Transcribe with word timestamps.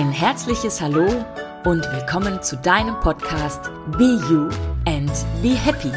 Ein 0.00 0.12
herzliches 0.12 0.80
Hallo 0.80 1.06
und 1.66 1.84
willkommen 1.92 2.42
zu 2.42 2.56
deinem 2.56 2.98
Podcast 3.00 3.70
Be 3.98 4.18
You 4.30 4.48
and 4.86 5.12
Be 5.42 5.50
Happy. 5.50 5.92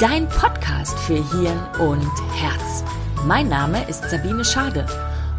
Dein 0.00 0.26
Podcast 0.26 0.98
für 1.00 1.16
Hirn 1.16 1.60
und 1.78 2.10
Herz. 2.34 2.82
Mein 3.26 3.50
Name 3.50 3.86
ist 3.90 4.08
Sabine 4.08 4.42
Schade 4.42 4.86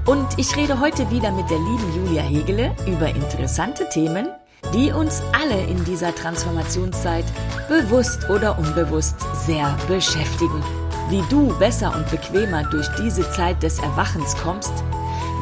und 0.06 0.28
ich 0.38 0.56
rede 0.56 0.80
heute 0.80 1.10
wieder 1.10 1.32
mit 1.32 1.50
der 1.50 1.58
lieben 1.58 1.92
Julia 1.96 2.22
Hegele 2.22 2.76
über 2.86 3.10
interessante 3.10 3.90
Themen, 3.90 4.28
die 4.76 4.92
uns 4.92 5.24
alle 5.34 5.64
in 5.64 5.84
dieser 5.84 6.14
Transformationszeit 6.14 7.26
bewusst 7.68 8.30
oder 8.30 8.60
unbewusst 8.60 9.16
sehr 9.44 9.76
beschäftigen. 9.88 10.64
Wie 11.10 11.24
du 11.32 11.48
besser 11.58 11.92
und 11.96 12.08
bequemer 12.12 12.62
durch 12.66 12.88
diese 12.90 13.28
Zeit 13.32 13.64
des 13.64 13.80
Erwachens 13.80 14.38
kommst, 14.38 14.84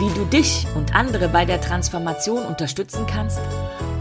wie 0.02 0.10
du 0.16 0.26
dich 0.26 0.66
und 0.74 0.96
andere 0.96 1.30
bei 1.30 1.46
der 1.46 1.62
Transformation 1.62 2.44
unterstützen 2.44 3.06
kannst 3.06 3.40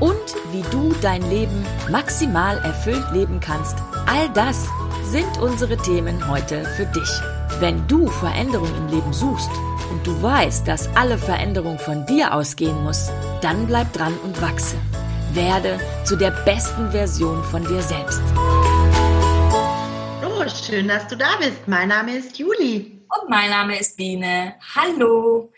und 0.01 0.17
wie 0.51 0.63
du 0.71 0.95
dein 1.03 1.21
Leben 1.29 1.67
maximal 1.91 2.57
erfüllt 2.57 3.05
leben 3.13 3.39
kannst. 3.39 3.77
All 4.07 4.31
das 4.31 4.67
sind 5.05 5.39
unsere 5.43 5.77
Themen 5.77 6.27
heute 6.27 6.65
für 6.77 6.87
dich. 6.87 7.11
Wenn 7.61 7.87
du 7.87 8.07
Veränderung 8.07 8.75
im 8.79 8.89
Leben 8.89 9.13
suchst 9.13 9.51
und 9.91 10.07
du 10.07 10.23
weißt, 10.23 10.67
dass 10.67 10.89
alle 10.97 11.19
Veränderung 11.19 11.79
von 11.79 12.07
dir 12.07 12.33
ausgehen 12.33 12.83
muss, 12.83 13.11
dann 13.43 13.67
bleib 13.67 13.93
dran 13.93 14.17
und 14.25 14.41
wachse. 14.41 14.77
Werde 15.35 15.79
zu 16.05 16.17
der 16.17 16.31
besten 16.31 16.93
Version 16.93 17.45
von 17.45 17.63
dir 17.67 17.83
selbst. 17.83 18.23
Oh, 20.25 20.49
schön, 20.49 20.89
dass 20.89 21.07
du 21.09 21.17
da 21.19 21.37
bist. 21.39 21.69
Mein 21.69 21.89
Name 21.89 22.17
ist 22.17 22.39
Juli. 22.39 23.01
Und 23.21 23.29
mein 23.29 23.51
Name 23.51 23.79
ist 23.79 23.99
Biene. 23.99 24.55
Hallo. 24.75 25.53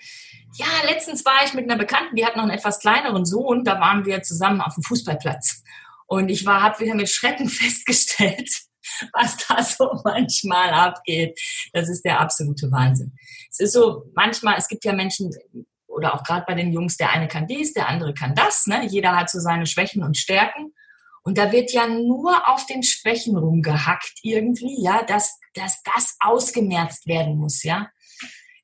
Ja, 0.55 0.67
letztens 0.87 1.25
war 1.25 1.45
ich 1.45 1.55
mit 1.55 1.65
einer 1.65 1.79
Bekannten, 1.79 2.15
die 2.15 2.27
hat 2.27 2.37
noch 2.37 2.43
einen 2.43 2.53
etwas 2.53 2.79
kleineren 2.79 3.25
Sohn, 3.25 3.65
da 3.65 3.81
waren 3.81 4.05
wir 4.05 4.23
zusammen 4.23 4.61
auf 4.61 4.75
dem 4.75 4.83
Fußballplatz. 4.83 5.63
Und 6.07 6.29
ich 6.29 6.45
war, 6.45 6.63
habe 6.63 6.81
wieder 6.81 6.95
mit 6.95 7.09
Schrecken 7.09 7.49
festgestellt, 7.49 8.51
was 9.13 9.37
da 9.47 9.63
so 9.63 10.01
manchmal 10.05 10.71
abgeht. 10.71 11.41
Das 11.73 11.89
ist 11.89 12.05
der 12.05 12.21
absolute 12.21 12.71
Wahnsinn. 12.71 13.17
Es 13.51 13.61
ist 13.61 13.73
so, 13.73 14.11
manchmal, 14.15 14.57
es 14.59 14.69
gibt 14.69 14.85
ja 14.85 14.93
Menschen, 14.93 15.31
oder 15.87 16.15
auch 16.15 16.23
gerade 16.23 16.45
bei 16.47 16.55
den 16.55 16.73
Jungs, 16.73 16.97
der 16.97 17.11
eine 17.11 17.29
kann 17.29 17.47
dies, 17.47 17.73
der 17.73 17.89
andere 17.89 18.13
kann 18.13 18.35
das. 18.35 18.67
Ne? 18.67 18.87
Jeder 18.87 19.17
hat 19.17 19.31
so 19.31 19.41
seine 19.41 19.67
Schwächen 19.67 20.03
und 20.03 20.17
Stärken. 20.17 20.75
Und 21.23 21.39
da 21.39 21.53
wird 21.53 21.73
ja 21.73 21.87
nur 21.87 22.49
auf 22.49 22.67
den 22.67 22.83
Schwächen 22.83 23.37
rumgehackt 23.37 24.19
irgendwie, 24.23 24.83
ja, 24.83 25.03
dass, 25.05 25.39
dass 25.55 25.81
das 25.83 26.17
ausgemerzt 26.21 27.07
werden 27.07 27.37
muss, 27.37 27.63
ja. 27.63 27.89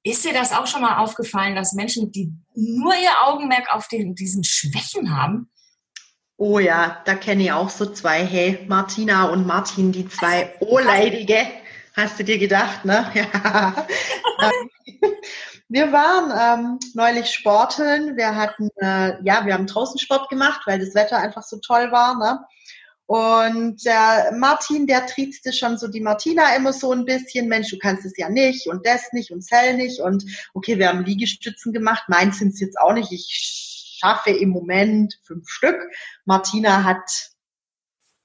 Ist 0.02 0.24
dir 0.24 0.32
das 0.32 0.52
auch 0.52 0.66
schon 0.66 0.82
mal 0.82 0.98
aufgefallen, 0.98 1.56
dass 1.56 1.72
Menschen, 1.72 2.12
die 2.12 2.32
nur 2.54 2.94
ihr 2.94 3.26
Augenmerk 3.26 3.74
auf 3.74 3.88
den, 3.88 4.14
diesen 4.14 4.44
Schwächen 4.44 5.16
haben? 5.16 5.50
Oh 6.36 6.60
ja, 6.60 7.02
da 7.04 7.16
kenne 7.16 7.42
ich 7.42 7.52
auch 7.52 7.68
so 7.68 7.86
zwei. 7.86 8.24
Hey, 8.24 8.64
Martina 8.68 9.24
und 9.24 9.46
Martin, 9.46 9.90
die 9.90 10.08
zwei 10.08 10.54
Ohrleidige. 10.60 11.48
Hast 11.96 12.18
du 12.18 12.24
dir 12.24 12.38
gedacht, 12.38 12.84
ne? 12.84 13.10
Ja. 13.14 14.52
wir 15.68 15.90
waren 15.90 16.30
ähm, 16.60 16.78
neulich 16.94 17.28
sporteln. 17.30 18.16
Wir 18.16 18.36
hatten, 18.36 18.68
äh, 18.76 19.20
ja, 19.24 19.44
wir 19.44 19.54
haben 19.54 19.66
draußen 19.66 19.98
Sport 19.98 20.30
gemacht, 20.30 20.60
weil 20.66 20.78
das 20.78 20.94
Wetter 20.94 21.18
einfach 21.18 21.42
so 21.42 21.58
toll 21.58 21.90
war, 21.90 22.16
ne? 22.16 22.38
Und 23.08 23.86
der 23.86 24.34
Martin, 24.36 24.86
der 24.86 25.06
triezte 25.06 25.50
schon 25.54 25.78
so 25.78 25.88
die 25.88 26.02
Martina 26.02 26.54
immer 26.54 26.74
so 26.74 26.92
ein 26.92 27.06
bisschen, 27.06 27.48
Mensch, 27.48 27.70
du 27.70 27.78
kannst 27.78 28.04
es 28.04 28.12
ja 28.18 28.28
nicht 28.28 28.68
und 28.68 28.84
das 28.84 29.14
nicht 29.14 29.30
und 29.30 29.40
Zell 29.40 29.78
nicht. 29.78 29.98
Und 30.00 30.26
okay, 30.52 30.78
wir 30.78 30.90
haben 30.90 31.06
Liegestützen 31.06 31.72
gemacht. 31.72 32.02
Meins 32.08 32.38
sind 32.38 32.52
es 32.52 32.60
jetzt 32.60 32.78
auch 32.78 32.92
nicht. 32.92 33.10
Ich 33.10 33.96
schaffe 33.98 34.28
im 34.32 34.50
Moment 34.50 35.18
fünf 35.22 35.48
Stück. 35.48 35.80
Martina 36.26 36.84
hat 36.84 37.30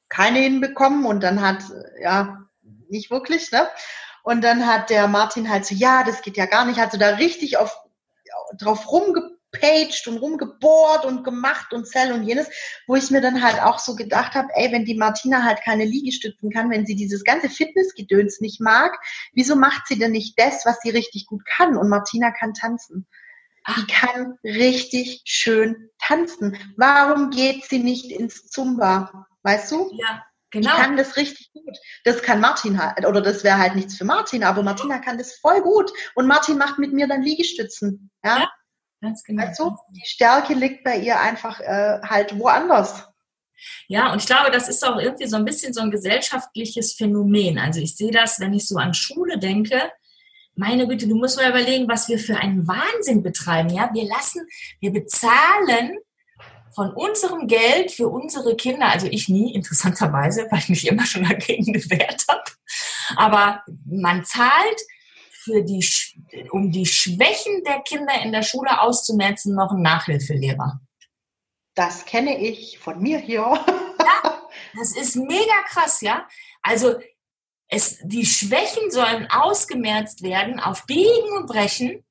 keine 0.09 0.39
hinbekommen 0.39 1.05
und 1.05 1.23
dann 1.23 1.39
hat, 1.41 1.63
ja, 2.01 2.45
nicht 2.89 3.09
wirklich, 3.09 3.53
ne? 3.53 3.69
Und 4.21 4.43
dann 4.43 4.67
hat 4.67 4.89
der 4.89 5.07
Martin 5.07 5.49
halt 5.49 5.65
so, 5.65 5.75
ja, 5.75 6.03
das 6.03 6.21
geht 6.23 6.35
ja 6.35 6.45
gar 6.45 6.65
nicht, 6.65 6.77
hat 6.77 6.91
so 6.91 6.97
da 6.97 7.15
richtig 7.15 7.55
auf, 7.55 7.73
drauf 8.57 8.91
rumge 8.91 9.37
rumgepaged 9.53 10.07
und 10.07 10.17
rumgebohrt 10.17 11.05
und 11.05 11.23
gemacht 11.23 11.73
und 11.73 11.87
Zell 11.87 12.11
und 12.11 12.23
jenes, 12.23 12.47
wo 12.87 12.95
ich 12.95 13.11
mir 13.11 13.21
dann 13.21 13.43
halt 13.43 13.61
auch 13.61 13.79
so 13.79 13.95
gedacht 13.95 14.33
habe, 14.33 14.49
ey, 14.55 14.71
wenn 14.71 14.85
die 14.85 14.95
Martina 14.95 15.43
halt 15.43 15.61
keine 15.63 15.85
Liegestützen 15.85 16.51
kann, 16.51 16.69
wenn 16.69 16.85
sie 16.85 16.95
dieses 16.95 17.23
ganze 17.23 17.49
Fitnessgedöns 17.49 18.41
nicht 18.41 18.59
mag, 18.59 18.97
wieso 19.33 19.55
macht 19.55 19.87
sie 19.87 19.97
denn 19.97 20.11
nicht 20.11 20.39
das, 20.39 20.65
was 20.65 20.79
sie 20.81 20.89
richtig 20.89 21.25
gut 21.25 21.43
kann? 21.45 21.77
Und 21.77 21.89
Martina 21.89 22.31
kann 22.31 22.53
tanzen. 22.53 23.07
Die 23.77 23.87
kann 23.87 24.37
richtig 24.43 25.21
schön 25.23 25.89
tanzen. 25.97 26.57
Warum 26.75 27.29
geht 27.29 27.63
sie 27.63 27.79
nicht 27.79 28.11
ins 28.11 28.49
Zumba? 28.49 29.25
Weißt 29.43 29.71
du? 29.71 29.89
Ja. 29.97 30.25
Genau. 30.51 30.69
Ich 30.69 30.75
kann 30.75 30.97
das 30.97 31.15
richtig 31.17 31.51
gut. 31.51 31.77
Das 32.03 32.21
kann 32.21 32.39
Martin 32.39 32.77
halt, 32.77 33.07
oder 33.07 33.21
das 33.21 33.43
wäre 33.43 33.57
halt 33.57 33.75
nichts 33.75 33.97
für 33.97 34.05
Martin, 34.05 34.43
aber 34.43 34.61
Martina 34.61 34.99
kann 34.99 35.17
das 35.17 35.33
voll 35.33 35.61
gut. 35.61 35.91
Und 36.13 36.27
Martin 36.27 36.59
macht 36.59 36.77
mit 36.77 36.93
mir 36.93 37.07
dann 37.07 37.23
Liegestützen. 37.23 38.11
Ja. 38.23 38.37
ja. 38.37 38.51
Ganz 39.03 39.21
genau. 39.25 39.43
Weißt 39.43 39.59
du, 39.59 39.75
die 39.89 40.05
Stärke 40.05 40.53
liegt 40.53 40.85
bei 40.85 40.97
ihr 40.97 41.19
einfach 41.19 41.59
äh, 41.59 41.99
halt 42.03 42.39
woanders. 42.39 43.03
Ja, 43.87 44.13
und 44.13 44.19
ich 44.19 44.25
glaube, 44.25 44.49
das 44.49 44.69
ist 44.69 44.81
auch 44.85 44.97
irgendwie 44.97 45.27
so 45.27 45.35
ein 45.35 45.43
bisschen 45.43 45.73
so 45.73 45.81
ein 45.81 45.91
gesellschaftliches 45.91 46.93
Phänomen. 46.93 47.59
Also 47.59 47.81
ich 47.81 47.97
sehe 47.97 48.11
das, 48.11 48.39
wenn 48.39 48.53
ich 48.53 48.65
so 48.65 48.77
an 48.77 48.93
Schule 48.93 49.37
denke. 49.37 49.91
Meine 50.55 50.87
Güte, 50.87 51.07
du 51.09 51.15
musst 51.15 51.35
mal 51.35 51.49
überlegen, 51.49 51.89
was 51.89 52.07
wir 52.07 52.17
für 52.17 52.37
einen 52.37 52.65
Wahnsinn 52.65 53.23
betreiben. 53.23 53.69
Ja, 53.71 53.89
wir 53.93 54.05
lassen, 54.05 54.47
wir 54.79 54.93
bezahlen 54.93 55.97
von 56.73 56.93
unserem 56.93 57.47
Geld 57.47 57.91
für 57.91 58.07
unsere 58.07 58.55
Kinder, 58.55 58.87
also 58.87 59.07
ich 59.07 59.27
nie, 59.27 59.53
interessanterweise, 59.53 60.47
weil 60.49 60.59
ich 60.59 60.69
mich 60.69 60.87
immer 60.87 61.05
schon 61.05 61.25
dagegen 61.25 61.73
gewehrt 61.73 62.23
habe. 62.29 62.43
Aber 63.17 63.63
man 63.85 64.23
zahlt 64.23 64.81
für 65.43 65.63
die, 65.63 65.85
um 66.51 66.71
die 66.71 66.85
Schwächen 66.85 67.63
der 67.63 67.81
Kinder 67.81 68.21
in 68.21 68.31
der 68.31 68.43
Schule 68.43 68.81
auszumerzen, 68.81 69.55
noch 69.55 69.71
einen 69.71 69.81
Nachhilfelehrer. 69.81 70.81
Das 71.75 72.05
kenne 72.05 72.39
ich 72.39 72.79
von 72.79 73.01
mir 73.01 73.19
hier. 73.19 73.41
ja, 73.41 74.41
das 74.77 74.95
ist 74.95 75.15
mega 75.15 75.61
krass, 75.67 76.01
ja. 76.01 76.27
Also 76.61 76.95
es, 77.67 77.99
die 78.03 78.25
Schwächen 78.25 78.91
sollen 78.91 79.27
ausgemerzt 79.29 80.21
werden 80.21 80.59
auf 80.59 80.85
Biegen 80.85 81.37
und 81.37 81.47
Brechen, 81.47 82.05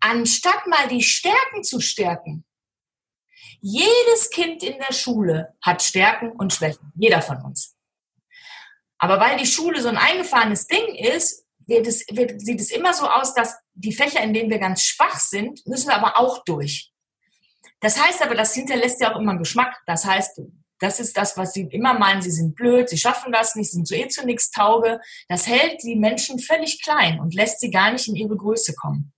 anstatt 0.00 0.66
mal 0.66 0.88
die 0.88 1.02
Stärken 1.02 1.62
zu 1.62 1.80
stärken. 1.80 2.44
Jedes 3.60 4.30
Kind 4.30 4.62
in 4.62 4.78
der 4.78 4.92
Schule 4.92 5.56
hat 5.62 5.82
Stärken 5.82 6.32
und 6.32 6.52
Schwächen, 6.52 6.92
jeder 6.96 7.22
von 7.22 7.42
uns. 7.42 7.76
Aber 8.98 9.20
weil 9.20 9.38
die 9.38 9.46
Schule 9.46 9.80
so 9.80 9.88
ein 9.88 9.96
eingefahrenes 9.96 10.66
Ding 10.66 10.94
ist, 10.94 11.44
wird 11.68 11.86
es, 11.86 12.04
wird, 12.10 12.40
sieht 12.40 12.60
es 12.60 12.70
immer 12.70 12.92
so 12.92 13.08
aus, 13.08 13.34
dass 13.34 13.56
die 13.74 13.92
Fächer, 13.92 14.22
in 14.22 14.34
denen 14.34 14.50
wir 14.50 14.58
ganz 14.58 14.82
schwach 14.82 15.20
sind, 15.20 15.64
müssen 15.66 15.88
wir 15.88 15.96
aber 15.96 16.18
auch 16.18 16.42
durch. 16.44 16.90
Das 17.80 18.02
heißt 18.02 18.22
aber, 18.22 18.34
das 18.34 18.54
hinterlässt 18.54 19.00
ja 19.00 19.14
auch 19.14 19.20
immer 19.20 19.38
Geschmack. 19.38 19.76
Das 19.86 20.04
heißt, 20.04 20.40
das 20.80 20.98
ist 20.98 21.16
das, 21.16 21.36
was 21.36 21.52
sie 21.52 21.68
immer 21.70 21.96
meinen, 21.96 22.22
sie 22.22 22.30
sind 22.30 22.56
blöd, 22.56 22.88
sie 22.88 22.98
schaffen 22.98 23.30
das 23.30 23.54
nicht, 23.54 23.70
sind 23.70 23.86
so 23.86 23.94
eh 23.94 24.08
zu 24.08 24.26
nichts 24.26 24.50
tauge. 24.50 25.00
Das 25.28 25.46
hält 25.46 25.82
die 25.84 25.96
Menschen 25.96 26.40
völlig 26.40 26.82
klein 26.82 27.20
und 27.20 27.34
lässt 27.34 27.60
sie 27.60 27.70
gar 27.70 27.92
nicht 27.92 28.08
in 28.08 28.16
ihre 28.16 28.36
Größe 28.36 28.74
kommen. 28.74 29.12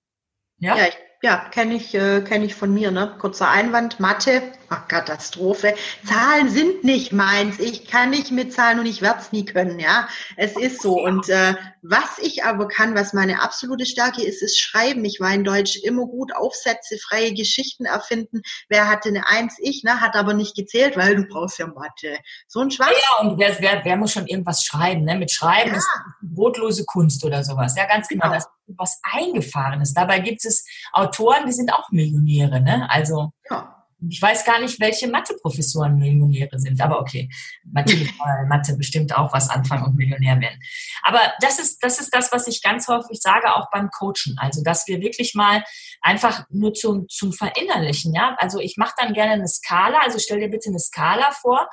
Ja, 0.58 0.76
ja 0.76 0.88
ja, 1.22 1.48
kenne 1.50 1.74
ich, 1.74 1.94
äh, 1.94 2.22
kenn 2.22 2.42
ich 2.42 2.54
von 2.54 2.72
mir. 2.72 2.90
Ne? 2.90 3.14
Kurzer 3.18 3.50
Einwand, 3.50 4.00
Mathe, 4.00 4.42
Katastrophe. 4.76 5.74
Zahlen 6.06 6.48
sind 6.48 6.84
nicht 6.84 7.12
meins. 7.12 7.58
Ich 7.58 7.88
kann 7.88 8.10
nicht 8.10 8.30
mitzahlen 8.30 8.78
und 8.78 8.86
ich 8.86 9.02
werde 9.02 9.20
es 9.20 9.32
nie 9.32 9.44
können. 9.44 9.80
Ja, 9.80 10.08
Es 10.36 10.56
ist 10.56 10.80
so. 10.80 11.02
Und 11.02 11.28
äh, 11.28 11.54
was 11.82 12.18
ich 12.18 12.44
aber 12.44 12.68
kann, 12.68 12.94
was 12.94 13.12
meine 13.12 13.42
absolute 13.42 13.84
Stärke 13.84 14.22
ist, 14.22 14.42
ist 14.42 14.60
Schreiben. 14.60 15.04
Ich 15.04 15.18
war 15.20 15.32
in 15.34 15.44
Deutsch 15.44 15.76
immer 15.82 16.06
gut, 16.06 16.34
Aufsätze, 16.34 16.98
freie 16.98 17.34
Geschichten 17.34 17.84
erfinden. 17.84 18.42
Wer 18.68 18.88
hatte 18.88 19.08
eine 19.08 19.26
Eins? 19.26 19.56
Ich, 19.58 19.82
ne? 19.82 20.00
hat 20.00 20.14
aber 20.14 20.34
nicht 20.34 20.54
gezählt, 20.54 20.96
weil 20.96 21.16
du 21.16 21.24
brauchst 21.24 21.58
ja 21.58 21.66
Mathe. 21.66 22.18
So 22.46 22.60
ein 22.60 22.70
Schwachsinn. 22.70 22.96
Ja, 23.02 23.26
und 23.26 23.38
wer, 23.38 23.56
wer, 23.60 23.84
wer 23.84 23.96
muss 23.96 24.12
schon 24.12 24.26
irgendwas 24.26 24.62
schreiben? 24.62 25.04
Ne? 25.04 25.16
Mit 25.16 25.32
Schreiben 25.32 25.70
ja. 25.70 25.78
ist 25.78 25.88
brotlose 26.22 26.84
Kunst 26.84 27.24
oder 27.24 27.42
sowas. 27.42 27.74
Ja, 27.76 27.86
ganz 27.86 28.06
genau. 28.06 28.24
genau. 28.24 28.34
Das 28.34 28.48
was 28.76 29.00
Eingefahrenes. 29.02 29.94
Dabei 29.94 30.20
gibt 30.20 30.44
es 30.44 30.64
Autoren, 30.92 31.46
die 31.46 31.52
sind 31.52 31.72
auch 31.72 31.90
Millionäre. 31.90 32.60
Ne? 32.60 32.88
Also 32.88 33.32
ja. 33.50 33.79
Ich 34.08 34.20
weiß 34.20 34.44
gar 34.44 34.60
nicht, 34.60 34.80
welche 34.80 35.08
Mathe-Professoren 35.08 35.96
Millionäre 35.96 36.58
sind, 36.58 36.80
aber 36.80 37.00
okay, 37.00 37.28
natürlich 37.64 38.10
Mathe 38.48 38.76
bestimmt 38.76 39.16
auch 39.16 39.32
was 39.32 39.50
anfangen 39.50 39.84
und 39.84 39.96
Millionär 39.96 40.40
werden. 40.40 40.60
Aber 41.02 41.20
das 41.40 41.58
ist, 41.58 41.82
das 41.82 42.00
ist 42.00 42.14
das, 42.14 42.32
was 42.32 42.46
ich 42.46 42.62
ganz 42.62 42.88
häufig 42.88 43.20
sage, 43.20 43.54
auch 43.54 43.70
beim 43.70 43.90
Coachen. 43.90 44.36
Also, 44.38 44.62
dass 44.62 44.86
wir 44.88 45.00
wirklich 45.00 45.34
mal 45.34 45.64
einfach 46.00 46.44
nur 46.50 46.72
zum, 46.74 47.08
zum 47.08 47.32
Verinnerlichen, 47.32 48.14
ja. 48.14 48.36
Also 48.38 48.58
ich 48.60 48.76
mache 48.76 48.94
dann 48.96 49.12
gerne 49.12 49.32
eine 49.32 49.48
Skala, 49.48 49.98
also 49.98 50.18
stell 50.18 50.40
dir 50.40 50.48
bitte 50.48 50.70
eine 50.70 50.78
Skala 50.78 51.30
vor. 51.32 51.68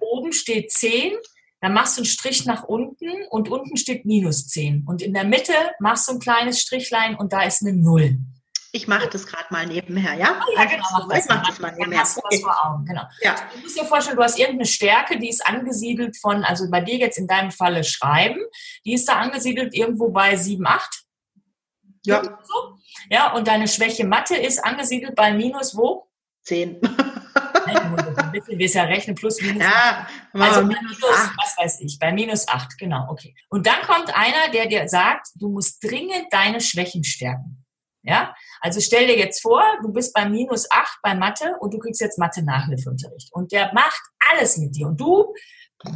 Oben 0.00 0.32
steht 0.32 0.70
10, 0.70 1.12
dann 1.60 1.74
machst 1.74 1.96
du 1.96 2.00
einen 2.00 2.06
Strich 2.06 2.46
nach 2.46 2.64
unten 2.64 3.08
und 3.30 3.48
unten 3.48 3.76
steht 3.76 4.04
minus 4.04 4.46
10. 4.48 4.84
Und 4.86 5.02
in 5.02 5.14
der 5.14 5.24
Mitte 5.24 5.54
machst 5.78 6.08
du 6.08 6.12
ein 6.12 6.20
kleines 6.20 6.60
Strichlein 6.60 7.16
und 7.16 7.32
da 7.32 7.42
ist 7.42 7.62
eine 7.62 7.74
Null. 7.74 8.18
Ich 8.72 8.86
mache 8.86 9.08
das 9.08 9.26
gerade 9.26 9.46
mal 9.50 9.66
nebenher, 9.66 10.14
ja? 10.14 10.40
Oh, 10.46 10.56
ja, 10.56 10.64
genau. 10.64 10.84
Mach 11.08 11.16
ich 11.16 11.28
mache 11.28 11.46
das 11.48 11.58
mal 11.58 11.72
nebenher. 11.72 12.00
Hast 12.00 12.16
du 12.16 12.20
okay. 12.24 12.40
vor 12.40 12.56
Augen, 12.64 12.84
genau. 12.84 13.02
Ja. 13.20 13.34
Du 13.52 13.60
musst 13.60 13.78
dir 13.78 13.84
vorstellen, 13.84 14.16
du 14.16 14.22
hast 14.22 14.38
irgendeine 14.38 14.66
Stärke, 14.66 15.18
die 15.18 15.28
ist 15.28 15.44
angesiedelt 15.44 16.16
von, 16.16 16.44
also 16.44 16.70
bei 16.70 16.80
dir 16.80 16.96
jetzt 16.96 17.18
in 17.18 17.26
deinem 17.26 17.50
Falle 17.50 17.82
Schreiben, 17.82 18.40
die 18.84 18.94
ist 18.94 19.08
da 19.08 19.14
angesiedelt 19.14 19.74
irgendwo 19.74 20.10
bei 20.10 20.36
7, 20.36 20.64
8. 20.66 21.02
Ja. 22.04 22.22
So. 22.22 22.78
Ja, 23.10 23.32
und 23.32 23.48
deine 23.48 23.66
Schwäche 23.66 24.06
Mathe 24.06 24.36
ist 24.36 24.64
angesiedelt 24.64 25.14
bei 25.16 25.32
minus 25.32 25.76
wo? 25.76 26.08
10. 26.44 26.80
Ein 27.66 28.32
bisschen 28.32 28.58
wir 28.58 28.68
ja 28.68 28.82
rechnen, 28.84 29.14
plus 29.14 29.40
minus. 29.40 29.62
Ja, 29.62 30.06
also 30.32 30.62
minus, 30.62 30.82
minus 30.82 31.30
was 31.36 31.56
weiß 31.58 31.80
ich, 31.80 31.98
bei 31.98 32.12
minus 32.12 32.48
8, 32.48 32.78
genau, 32.78 33.08
okay. 33.10 33.34
Und 33.48 33.66
dann 33.66 33.82
kommt 33.82 34.14
einer, 34.16 34.50
der 34.52 34.66
dir 34.66 34.88
sagt, 34.88 35.28
du 35.34 35.48
musst 35.50 35.82
dringend 35.82 36.26
deine 36.30 36.60
Schwächen 36.60 37.04
stärken. 37.04 37.59
Ja, 38.02 38.34
also 38.60 38.80
stell 38.80 39.06
dir 39.06 39.18
jetzt 39.18 39.42
vor, 39.42 39.62
du 39.82 39.92
bist 39.92 40.14
bei 40.14 40.26
minus 40.26 40.70
8 40.70 41.00
bei 41.02 41.14
Mathe 41.14 41.56
und 41.60 41.74
du 41.74 41.78
kriegst 41.78 42.00
jetzt 42.00 42.18
Mathe-Nachhilfeunterricht. 42.18 43.30
Und 43.32 43.52
der 43.52 43.72
macht 43.74 44.00
alles 44.30 44.56
mit 44.56 44.74
dir. 44.74 44.86
Und 44.86 44.98
du 44.98 45.34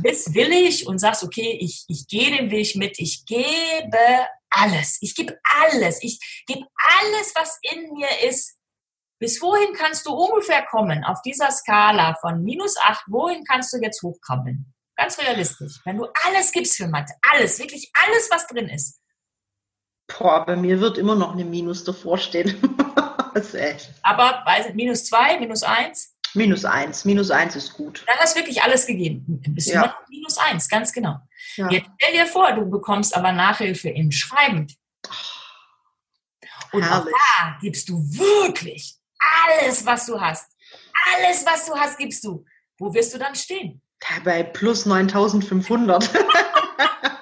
bist 0.03 0.35
willig 0.35 0.87
und 0.87 0.99
sagst, 0.99 1.23
okay, 1.23 1.59
ich, 1.61 1.85
ich 1.89 2.07
gehe 2.07 2.37
den 2.37 2.51
Weg 2.51 2.77
mit, 2.77 2.99
ich 2.99 3.25
gebe 3.25 4.27
alles. 4.51 4.99
Ich 5.01 5.15
gebe 5.15 5.39
alles. 5.63 6.03
Ich 6.03 6.45
gebe 6.47 6.67
alles, 6.77 7.33
was 7.35 7.59
in 7.63 7.91
mir 7.93 8.09
ist, 8.29 8.59
bis 9.19 9.41
wohin 9.41 9.73
kannst 9.75 10.07
du 10.07 10.13
ungefähr 10.13 10.65
kommen 10.67 11.05
auf 11.05 11.23
dieser 11.23 11.51
Skala 11.51 12.15
von 12.21 12.43
minus 12.43 12.77
8? 12.77 13.05
Wohin 13.07 13.45
kannst 13.45 13.73
du 13.73 13.79
jetzt 13.79 14.03
hochkrabbeln? 14.03 14.75
Ganz 14.97 15.19
realistisch. 15.19 15.81
Wenn 15.85 15.99
du 15.99 16.07
alles 16.27 16.53
gibst 16.53 16.77
für 16.77 16.89
Mathe, 16.89 17.15
alles, 17.23 17.59
wirklich 17.59 17.91
alles, 18.07 18.29
was 18.31 18.47
drin 18.47 18.69
ist. 18.69 19.01
Boah, 20.07 20.45
bei 20.45 20.57
mir 20.57 20.81
wird 20.81 20.99
immer 20.99 21.15
noch 21.15 21.33
eine 21.33 21.45
Minus 21.45 21.85
davor 21.85 22.19
stehen. 22.19 22.57
Aber 24.03 24.43
weiß, 24.47 24.75
minus 24.75 25.07
2, 25.07 25.41
minus 25.41 25.63
1? 25.63 26.15
Minus 26.35 26.65
1. 26.65 27.05
Minus 27.05 27.31
1 27.31 27.57
ist 27.57 27.73
gut. 27.75 28.05
Dann 28.07 28.17
hast 28.19 28.35
du 28.35 28.41
wirklich 28.41 28.63
alles 28.63 28.87
gegeben. 28.87 29.43
Bist 29.49 29.69
ja. 29.69 29.83
immer 29.83 29.97
minus 30.09 30.37
1, 30.39 30.69
ganz 30.69 30.93
genau. 30.93 31.19
Ja. 31.57 31.71
Jetzt 31.71 31.89
stell 32.01 32.13
dir 32.13 32.27
vor, 32.27 32.53
du 32.53 32.69
bekommst 32.69 33.17
aber 33.17 33.33
Nachhilfe 33.33 33.89
in 33.89 34.11
Schreiben. 34.13 34.67
Und 36.73 36.83
auch 36.85 37.05
da 37.05 37.59
gibst 37.61 37.89
du 37.89 37.99
wirklich 37.99 38.97
alles, 39.19 39.87
was 39.87 40.07
du 40.07 40.21
hast. 40.21 40.51
Alles, 41.17 41.47
was 41.47 41.67
du 41.67 41.75
hast, 41.75 41.99
gibst 41.99 42.25
du. 42.25 42.45
Wo 42.79 42.93
wirst 42.93 43.15
du 43.15 43.19
dann 43.19 43.35
stehen? 43.35 43.81
Bei 44.25 44.43
plus 44.43 44.87
9500. 44.87 46.11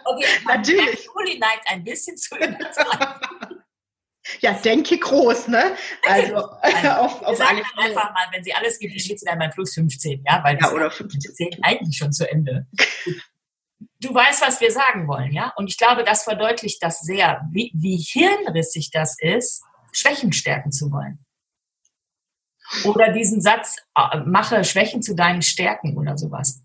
okay, 0.05 0.27
natürlich. 0.47 1.07
Juli 1.07 1.39
neigt 1.39 1.69
ein 1.69 1.85
bisschen 1.85 2.17
zu 2.17 2.37
übertreiben. 2.37 3.63
Ja, 4.41 4.53
denke 4.53 4.99
groß, 4.99 5.49
ne? 5.49 5.77
Also, 6.07 6.37
also 6.37 6.89
auf, 7.01 7.23
auf 7.23 7.41
alle 7.41 7.63
einfach 7.77 8.13
mal, 8.13 8.27
wenn 8.31 8.45
sie 8.45 8.55
alles 8.55 8.79
gibt, 8.79 8.99
steht 9.01 9.19
sie 9.19 9.27
dann 9.27 9.39
bei 9.39 9.49
plus 9.49 9.75
15, 9.75 10.25
ja? 10.25 10.43
Weil 10.45 10.59
ja, 10.61 10.73
oder 10.73 10.91
15. 10.91 11.63
eigentlich 11.63 11.97
schon 11.97 12.13
zu 12.13 12.31
Ende. 12.31 12.67
Du 14.01 14.15
weißt, 14.15 14.43
was 14.43 14.61
wir 14.61 14.71
sagen 14.71 15.09
wollen, 15.09 15.33
ja? 15.33 15.53
Und 15.57 15.69
ich 15.69 15.77
glaube, 15.77 16.05
das 16.05 16.25
verdeutlicht 16.25 16.83
das 16.83 17.01
sehr, 17.01 17.43
wie, 17.51 17.73
wie 17.75 17.97
hirnrissig 17.97 18.91
das 18.93 19.17
ist, 19.21 19.63
Schwächen 19.93 20.33
stärken 20.33 20.73
zu 20.73 20.91
wollen. 20.91 21.25
Oder 22.85 23.13
diesen 23.13 23.41
Satz, 23.41 23.77
äh, 23.97 24.19
mache 24.21 24.65
Schwächen 24.65 25.03
zu 25.03 25.15
deinen 25.15 25.43
Stärken 25.43 25.99
oder 25.99 26.17
sowas. 26.17 26.63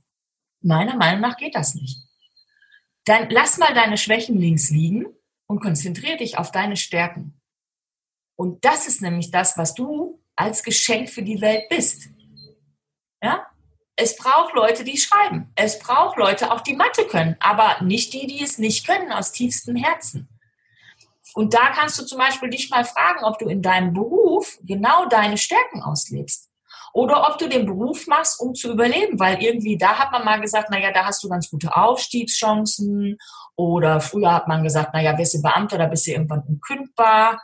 Meiner 0.62 0.96
Meinung 0.96 1.22
nach 1.22 1.38
geht 1.38 1.56
das 1.56 1.76
nicht. 1.76 2.07
Dann 3.08 3.30
lass 3.30 3.58
mal 3.58 3.74
deine 3.74 3.98
Schwächen 3.98 4.38
links 4.38 4.70
liegen 4.70 5.06
und 5.48 5.62
konzentriere 5.62 6.18
dich 6.18 6.38
auf 6.38 6.52
deine 6.52 6.76
Stärken. 6.76 7.40
Und 8.36 8.66
das 8.66 8.86
ist 8.86 9.02
nämlich 9.02 9.32
das, 9.32 9.58
was 9.58 9.74
du 9.74 10.22
als 10.36 10.62
Geschenk 10.62 11.10
für 11.10 11.24
die 11.24 11.40
Welt 11.40 11.70
bist. 11.70 12.10
Ja? 13.24 13.48
Es 13.96 14.18
braucht 14.18 14.54
Leute, 14.54 14.84
die 14.84 14.98
schreiben. 14.98 15.54
Es 15.56 15.80
braucht 15.80 16.18
Leute, 16.18 16.52
auch 16.52 16.60
die 16.60 16.76
Mathe 16.76 17.06
können, 17.06 17.38
aber 17.40 17.82
nicht 17.82 18.12
die, 18.12 18.28
die 18.28 18.44
es 18.44 18.58
nicht 18.58 18.86
können, 18.86 19.14
aus 19.14 19.32
tiefstem 19.32 19.78
Herzen. 19.78 20.28
Und 21.34 21.54
da 21.54 21.72
kannst 21.72 21.98
du 21.98 22.06
zum 22.06 22.18
Beispiel 22.18 22.50
dich 22.50 22.70
mal 22.70 22.84
fragen, 22.84 23.24
ob 23.24 23.40
du 23.40 23.48
in 23.48 23.62
deinem 23.62 23.94
Beruf 23.94 24.60
genau 24.64 25.08
deine 25.08 25.38
Stärken 25.38 25.82
auslebst. 25.82 26.47
Oder 26.94 27.30
ob 27.30 27.38
du 27.38 27.48
den 27.48 27.66
Beruf 27.66 28.08
machst, 28.08 28.40
um 28.40 28.54
zu 28.54 28.72
überleben, 28.72 29.20
weil 29.20 29.42
irgendwie 29.42 29.78
da 29.78 30.00
hat 30.00 30.12
man 30.12 30.26
mal 30.26 30.42
gesagt, 30.42 30.70
naja, 30.70 30.92
da 30.92 31.06
hast 31.06 31.24
du 31.24 31.30
ganz 31.30 31.50
gute 31.50 31.76
Aufstiegschancen. 31.76 33.18
Oder 33.56 34.00
früher 34.02 34.34
hat 34.34 34.48
man 34.48 34.64
gesagt, 34.64 34.94
naja, 34.94 35.18
wirst 35.18 35.36
du 35.36 35.42
Beamter, 35.42 35.78
da 35.78 35.88
bist 35.88 36.08
du 36.08 36.12
irgendwann 36.12 36.44
unkündbar. 36.48 37.42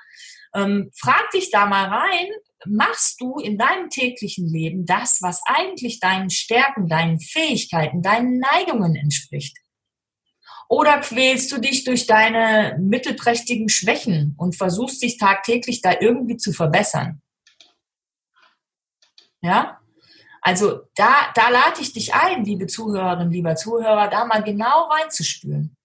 Ähm, 0.56 0.92
frag 0.96 1.30
dich 1.32 1.50
da 1.52 1.66
mal 1.66 1.86
rein, 1.86 2.28
machst 2.66 3.20
du 3.20 3.40
in 3.40 3.58
deinem 3.58 3.90
täglichen 3.90 4.48
Leben 4.48 4.86
das, 4.86 5.20
was 5.22 5.42
eigentlich 5.46 6.00
deinen 6.00 6.30
Stärken, 6.30 6.88
deinen 6.88 7.20
Fähigkeiten, 7.20 8.02
deinen 8.02 8.40
Neigungen 8.40 8.96
entspricht? 8.96 9.58
Oder 10.70 11.00
quälst 11.00 11.52
du 11.52 11.60
dich 11.60 11.84
durch 11.84 12.08
deine 12.08 12.78
mittelprächtigen 12.80 13.70
Schwächen 13.70 14.36
und 14.38 14.56
versuchst 14.56 15.04
dich 15.04 15.18
tagtäglich 15.18 15.82
da 15.82 15.94
irgendwie 16.00 16.38
zu 16.38 16.54
verbessern? 16.54 17.22
Ja? 19.44 19.80
Also 20.42 20.82
da, 20.96 21.32
da 21.36 21.50
lade 21.50 21.82
ich 21.82 21.94
dich 21.94 22.14
ein, 22.14 22.44
liebe 22.44 22.68
Zuhörerinnen, 22.68 23.32
lieber 23.32 23.56
Zuhörer, 23.56 24.10
da 24.10 24.26
mal 24.26 24.44
genau 24.44 24.90
reinzuspüren. 24.90 25.78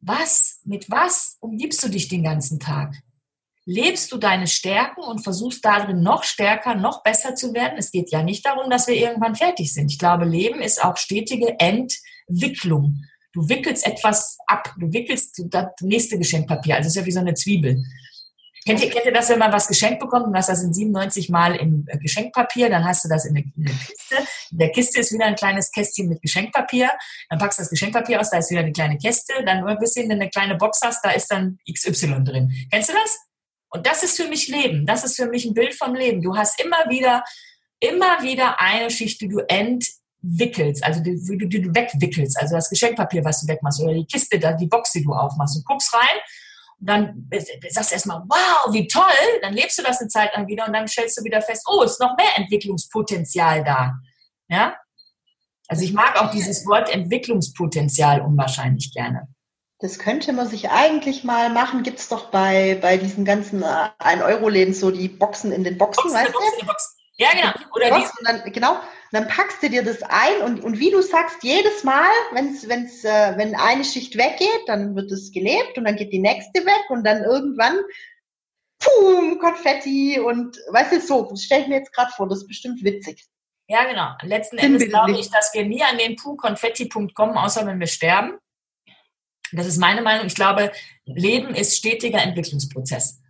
Was, 0.00 0.60
mit 0.64 0.90
was 0.90 1.36
umgibst 1.40 1.82
du 1.82 1.88
dich 1.88 2.08
den 2.08 2.22
ganzen 2.22 2.60
Tag? 2.60 2.94
Lebst 3.64 4.12
du 4.12 4.16
deine 4.16 4.46
Stärken 4.46 5.02
und 5.02 5.22
versuchst 5.22 5.64
darin 5.64 6.02
noch 6.02 6.22
stärker, 6.22 6.74
noch 6.74 7.02
besser 7.02 7.34
zu 7.34 7.52
werden? 7.52 7.76
Es 7.76 7.90
geht 7.90 8.10
ja 8.10 8.22
nicht 8.22 8.46
darum, 8.46 8.70
dass 8.70 8.86
wir 8.86 8.94
irgendwann 8.94 9.34
fertig 9.34 9.72
sind. 9.74 9.90
Ich 9.90 9.98
glaube, 9.98 10.24
Leben 10.24 10.60
ist 10.60 10.82
auch 10.82 10.96
stetige 10.96 11.58
Entwicklung. 11.58 13.04
Du 13.32 13.48
wickelst 13.48 13.86
etwas 13.86 14.38
ab, 14.46 14.74
du 14.78 14.92
wickelst 14.92 15.42
das 15.50 15.66
nächste 15.82 16.18
Geschenkpapier. 16.18 16.76
Also 16.76 16.86
es 16.86 16.94
ist 16.94 17.00
ja 17.00 17.06
wie 17.06 17.12
so 17.12 17.20
eine 17.20 17.34
Zwiebel. 17.34 17.84
Kennt 18.68 18.84
ihr, 18.84 18.90
kennt 18.90 19.06
ihr 19.06 19.12
das, 19.12 19.30
wenn 19.30 19.38
man 19.38 19.50
was 19.50 19.66
geschenkt 19.66 19.98
bekommt 19.98 20.26
und 20.26 20.36
hast 20.36 20.50
das 20.50 20.62
in 20.62 20.74
97 20.74 21.30
Mal 21.30 21.56
im 21.56 21.86
äh, 21.88 21.96
Geschenkpapier, 21.96 22.68
dann 22.68 22.84
hast 22.84 23.02
du 23.02 23.08
das 23.08 23.24
in 23.24 23.32
der, 23.32 23.44
in 23.56 23.64
der 23.64 23.72
Kiste. 23.72 24.16
In 24.50 24.58
der 24.58 24.72
Kiste 24.72 25.00
ist 25.00 25.10
wieder 25.10 25.24
ein 25.24 25.36
kleines 25.36 25.70
Kästchen 25.70 26.06
mit 26.06 26.20
Geschenkpapier. 26.20 26.90
Dann 27.30 27.38
packst 27.38 27.58
du 27.58 27.62
das 27.62 27.70
Geschenkpapier 27.70 28.20
aus, 28.20 28.28
da 28.28 28.36
ist 28.36 28.50
wieder 28.50 28.60
eine 28.60 28.72
kleine 28.72 28.98
Kiste. 28.98 29.32
Dann 29.46 29.66
ein 29.66 29.78
bisschen 29.78 30.12
eine 30.12 30.28
kleine 30.28 30.56
Box 30.56 30.80
hast, 30.84 31.02
da 31.02 31.12
ist 31.12 31.28
dann 31.28 31.58
XY 31.66 32.24
drin. 32.24 32.52
Kennst 32.70 32.90
du 32.90 32.92
das? 32.92 33.18
Und 33.70 33.86
das 33.86 34.02
ist 34.02 34.18
für 34.18 34.28
mich 34.28 34.48
Leben. 34.48 34.84
Das 34.84 35.02
ist 35.02 35.16
für 35.16 35.28
mich 35.28 35.46
ein 35.46 35.54
Bild 35.54 35.74
vom 35.74 35.94
Leben. 35.94 36.20
Du 36.20 36.36
hast 36.36 36.62
immer 36.62 36.90
wieder, 36.90 37.24
immer 37.80 38.22
wieder 38.22 38.60
eine 38.60 38.90
Schicht, 38.90 39.18
die 39.22 39.28
du 39.28 39.38
end, 39.48 39.86
wickelst, 40.20 40.84
also 40.84 41.00
die, 41.00 41.16
die, 41.16 41.48
die, 41.48 41.62
du 41.62 41.72
wegwickelst, 41.72 42.38
also 42.40 42.56
das 42.56 42.68
Geschenkpapier, 42.68 43.24
was 43.24 43.40
du 43.40 43.46
wegmachst 43.46 43.80
oder 43.80 43.94
die 43.94 44.04
Kiste, 44.04 44.38
die 44.38 44.66
Box, 44.66 44.90
die 44.90 45.04
du 45.04 45.12
aufmachst 45.12 45.56
und 45.56 45.64
guckst 45.64 45.94
rein 45.94 46.18
dann 46.80 47.28
sagst 47.68 47.90
du 47.90 47.94
erstmal, 47.94 48.22
wow, 48.28 48.72
wie 48.72 48.86
toll, 48.86 49.02
dann 49.42 49.52
lebst 49.52 49.78
du 49.78 49.82
das 49.82 50.00
eine 50.00 50.08
Zeit 50.08 50.34
lang 50.34 50.46
wieder 50.46 50.66
und 50.66 50.72
dann 50.72 50.86
stellst 50.86 51.18
du 51.18 51.24
wieder 51.24 51.42
fest, 51.42 51.66
oh, 51.68 51.82
ist 51.82 52.00
noch 52.00 52.16
mehr 52.16 52.36
Entwicklungspotenzial 52.36 53.64
da. 53.64 53.94
Ja? 54.48 54.76
Also 55.66 55.84
ich 55.84 55.92
mag 55.92 56.20
auch 56.20 56.30
dieses 56.30 56.66
Wort 56.66 56.88
Entwicklungspotenzial 56.88 58.20
unwahrscheinlich 58.20 58.92
gerne. 58.94 59.28
Das 59.80 59.98
könnte 59.98 60.32
man 60.32 60.48
sich 60.48 60.70
eigentlich 60.70 61.24
mal 61.24 61.50
machen. 61.50 61.82
Gibt 61.82 62.00
es 62.00 62.08
doch 62.08 62.30
bei, 62.30 62.78
bei 62.80 62.96
diesen 62.96 63.24
ganzen 63.24 63.62
1-Euro-Läden 63.62 64.74
so 64.74 64.90
die 64.90 65.08
Boxen 65.08 65.52
in 65.52 65.62
den 65.62 65.78
Boxen, 65.78 66.02
Boxen 66.02 66.18
weißt 66.18 66.34
du? 66.34 66.66
Ja, 67.16 67.28
genau. 67.32 67.52
Oder 67.74 67.98
die, 67.98 68.06
dann, 68.24 68.52
genau 68.52 68.78
dann 69.12 69.26
packst 69.28 69.62
du 69.62 69.70
dir 69.70 69.82
das 69.82 70.02
ein 70.02 70.42
und, 70.44 70.62
und 70.62 70.78
wie 70.78 70.90
du 70.90 71.00
sagst, 71.00 71.42
jedes 71.42 71.84
Mal, 71.84 72.10
wenn's, 72.32 72.68
wenn's, 72.68 73.04
äh, 73.04 73.34
wenn 73.36 73.54
eine 73.54 73.84
Schicht 73.84 74.16
weggeht, 74.16 74.62
dann 74.66 74.94
wird 74.94 75.10
es 75.10 75.32
gelebt 75.32 75.78
und 75.78 75.84
dann 75.84 75.96
geht 75.96 76.12
die 76.12 76.18
nächste 76.18 76.64
weg 76.64 76.90
und 76.90 77.04
dann 77.04 77.22
irgendwann, 77.24 77.78
pum, 78.78 79.38
Konfetti 79.38 80.20
und 80.20 80.56
weißt 80.70 80.92
du, 80.92 81.00
so, 81.00 81.26
das 81.30 81.42
stelle 81.42 81.62
ich 81.62 81.68
mir 81.68 81.78
jetzt 81.78 81.92
gerade 81.92 82.12
vor, 82.12 82.28
das 82.28 82.38
ist 82.38 82.48
bestimmt 82.48 82.82
witzig. 82.84 83.24
Ja, 83.66 83.84
genau. 83.84 84.14
Letzten 84.22 84.56
Endes 84.56 84.88
glaube 84.88 85.18
ich, 85.18 85.30
dass 85.30 85.52
wir 85.52 85.64
nie 85.64 85.82
an 85.82 85.98
den 85.98 86.16
Puh-Konfetti-Punkt 86.16 87.14
kommen, 87.14 87.36
außer 87.36 87.66
wenn 87.66 87.80
wir 87.80 87.86
sterben. 87.86 88.38
Das 89.52 89.66
ist 89.66 89.78
meine 89.78 90.00
Meinung. 90.00 90.26
Ich 90.26 90.34
glaube, 90.34 90.72
Leben 91.04 91.54
ist 91.54 91.76
stetiger 91.76 92.22
Entwicklungsprozess. 92.22 93.20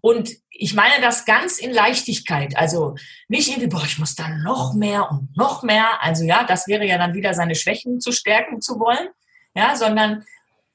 Und 0.00 0.30
ich 0.50 0.74
meine 0.74 1.00
das 1.00 1.24
ganz 1.24 1.58
in 1.58 1.72
Leichtigkeit. 1.72 2.56
Also 2.56 2.94
nicht 3.28 3.48
irgendwie, 3.48 3.68
boah, 3.68 3.84
ich 3.84 3.98
muss 3.98 4.14
dann 4.14 4.42
noch 4.42 4.74
mehr 4.74 5.10
und 5.10 5.36
noch 5.36 5.62
mehr. 5.62 6.02
Also 6.02 6.24
ja, 6.24 6.44
das 6.44 6.68
wäre 6.68 6.86
ja 6.86 6.98
dann 6.98 7.14
wieder 7.14 7.34
seine 7.34 7.54
Schwächen 7.54 8.00
zu 8.00 8.12
stärken 8.12 8.60
zu 8.60 8.78
wollen. 8.78 9.08
Ja, 9.54 9.74
sondern 9.76 10.24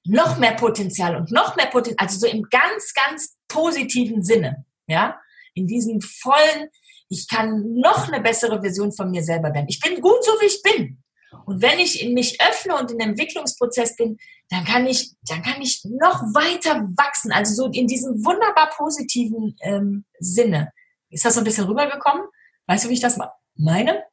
noch 0.03 0.37
mehr 0.37 0.53
Potenzial 0.53 1.15
und 1.15 1.31
noch 1.31 1.55
mehr 1.55 1.67
Potenzial. 1.67 2.05
Also 2.05 2.19
so 2.19 2.27
im 2.27 2.43
ganz, 2.43 2.93
ganz 2.93 3.37
positiven 3.47 4.23
Sinne. 4.23 4.65
Ja, 4.87 5.19
in 5.53 5.67
diesem 5.67 6.01
vollen, 6.01 6.69
ich 7.09 7.27
kann 7.27 7.73
noch 7.75 8.07
eine 8.07 8.21
bessere 8.21 8.61
Version 8.61 8.91
von 8.91 9.09
mir 9.09 9.23
selber 9.23 9.53
werden. 9.53 9.67
Ich 9.69 9.79
bin 9.79 10.01
gut 10.01 10.23
so, 10.23 10.31
wie 10.41 10.45
ich 10.45 10.61
bin. 10.61 11.03
Und 11.45 11.61
wenn 11.61 11.79
ich 11.79 12.01
in 12.01 12.13
mich 12.13 12.41
öffne 12.41 12.75
und 12.75 12.91
in 12.91 12.97
den 12.97 13.09
Entwicklungsprozess 13.09 13.95
bin, 13.95 14.17
dann 14.49 14.63
kann 14.65 14.85
ich, 14.85 15.11
dann 15.27 15.41
kann 15.41 15.61
ich 15.61 15.83
noch 15.85 16.21
weiter 16.33 16.87
wachsen. 16.97 17.31
Also 17.31 17.53
so 17.53 17.71
in 17.71 17.87
diesem 17.87 18.25
wunderbar 18.25 18.69
positiven 18.75 19.55
ähm, 19.61 20.05
Sinne. 20.19 20.71
Ist 21.09 21.25
das 21.25 21.35
so 21.35 21.41
ein 21.41 21.43
bisschen 21.43 21.65
rübergekommen? 21.65 22.25
Weißt 22.67 22.85
du, 22.85 22.89
wie 22.89 22.93
ich 22.93 22.99
das 22.99 23.17
meine? 23.55 24.03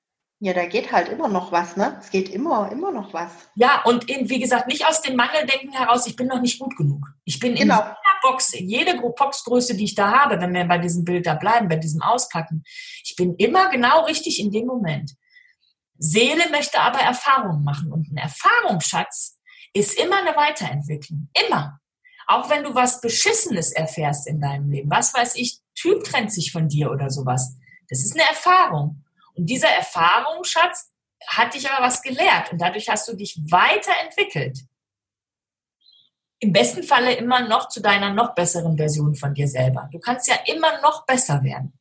Ja, 0.45 0.53
da 0.53 0.67
geht 0.67 0.91
halt 0.91 1.09
immer 1.09 1.29
noch 1.29 1.53
was, 1.53 1.77
ne? 1.77 1.99
Es 2.01 2.11
geht 2.11 2.29
immer, 2.29 2.71
immer 2.73 2.91
noch 2.91 3.15
was. 3.15 3.31
Ja, 3.55 3.83
und 3.85 4.11
eben, 4.11 4.29
wie 4.29 4.41
gesagt, 4.41 4.67
nicht 4.67 4.85
aus 4.85 5.01
dem 5.01 5.15
Mangeldenken 5.15 5.73
heraus, 5.73 6.05
ich 6.09 6.17
bin 6.17 6.27
noch 6.27 6.41
nicht 6.41 6.59
gut 6.59 6.77
genug. 6.77 7.07
Ich 7.25 7.39
bin 7.39 7.55
genau. 7.55 7.79
in 7.79 7.87
jeder 7.87 7.97
Box, 8.23 8.53
in 8.53 8.69
jede 8.69 9.01
Boxgröße, 9.01 9.77
die 9.77 9.85
ich 9.85 9.95
da 9.95 10.11
habe, 10.11 10.41
wenn 10.41 10.53
wir 10.53 10.65
bei 10.65 10.79
diesem 10.79 11.05
Bild 11.05 11.27
da 11.27 11.35
bleiben, 11.35 11.69
bei 11.69 11.77
diesem 11.77 12.03
Auspacken, 12.03 12.65
ich 13.05 13.15
bin 13.15 13.37
immer 13.37 13.71
genau 13.71 14.05
richtig 14.05 14.41
in 14.41 14.51
dem 14.51 14.67
Moment. 14.67 15.13
Seele 16.03 16.51
möchte 16.51 16.81
aber 16.81 16.99
Erfahrungen 16.99 17.63
machen 17.63 17.93
und 17.93 18.11
ein 18.11 18.17
Erfahrungsschatz 18.17 19.39
ist 19.73 19.99
immer 19.99 20.19
eine 20.19 20.37
Weiterentwicklung. 20.37 21.29
Immer. 21.47 21.79
Auch 22.27 22.51
wenn 22.51 22.65
du 22.65 22.75
was 22.75 23.01
Beschissenes 23.01 23.71
erfährst 23.71 24.27
in 24.27 24.41
deinem 24.41 24.69
Leben. 24.69 24.91
Was 24.91 25.15
weiß 25.15 25.37
ich, 25.37 25.61
Typ 25.77 26.03
trennt 26.03 26.33
sich 26.33 26.51
von 26.51 26.69
dir 26.69 26.91
oder 26.91 27.09
sowas. 27.09 27.57
Das 27.89 28.01
ist 28.01 28.15
eine 28.15 28.29
Erfahrung. 28.29 29.05
Und 29.35 29.47
dieser 29.47 29.69
Erfahrungsschatz 29.69 30.91
hat 31.29 31.55
dich 31.55 31.71
aber 31.71 31.87
was 31.87 32.03
gelehrt 32.03 32.51
und 32.53 32.61
dadurch 32.61 32.89
hast 32.89 33.07
du 33.07 33.15
dich 33.15 33.39
weiterentwickelt. 33.49 34.59
Im 36.41 36.53
besten 36.53 36.83
Falle 36.83 37.15
immer 37.15 37.47
noch 37.47 37.69
zu 37.69 37.81
deiner 37.81 38.13
noch 38.13 38.35
besseren 38.35 38.77
Version 38.77 39.15
von 39.15 39.35
dir 39.35 39.47
selber. 39.47 39.89
Du 39.93 40.01
kannst 40.01 40.27
ja 40.27 40.35
immer 40.47 40.81
noch 40.81 41.07
besser 41.07 41.45
werden. 41.45 41.79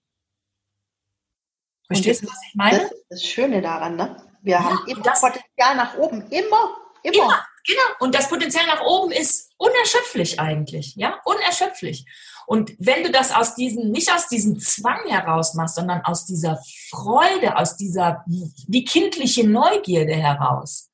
Verstehst 1.95 2.23
du, 2.23 2.27
was 2.27 2.39
ich 2.47 2.55
meine? 2.55 2.79
Das 2.79 2.91
ist 2.91 3.05
das 3.09 3.23
Schöne 3.23 3.61
daran, 3.61 3.95
ne? 3.95 4.15
Wir 4.41 4.53
ja, 4.53 4.63
haben 4.63 4.87
immer 4.87 5.03
das 5.03 5.21
Potenzial 5.21 5.75
nach 5.75 5.97
oben. 5.97 6.21
Immer, 6.29 6.77
immer. 7.03 7.13
Immer, 7.13 7.45
genau. 7.67 7.81
Und 7.99 8.15
das 8.15 8.29
Potenzial 8.29 8.65
nach 8.65 8.81
oben 8.81 9.11
ist 9.11 9.51
unerschöpflich 9.57 10.39
eigentlich. 10.39 10.95
Ja, 10.95 11.19
unerschöpflich. 11.25 12.05
Und 12.47 12.73
wenn 12.79 13.03
du 13.03 13.11
das 13.11 13.31
aus 13.33 13.55
diesem, 13.55 13.91
nicht 13.91 14.11
aus 14.11 14.27
diesem 14.27 14.59
Zwang 14.59 15.07
heraus 15.07 15.53
machst, 15.53 15.75
sondern 15.75 16.01
aus 16.01 16.25
dieser 16.25 16.61
Freude, 16.89 17.57
aus 17.57 17.77
dieser, 17.77 18.25
die 18.27 18.83
kindliche 18.83 19.47
Neugierde 19.47 20.15
heraus, 20.15 20.89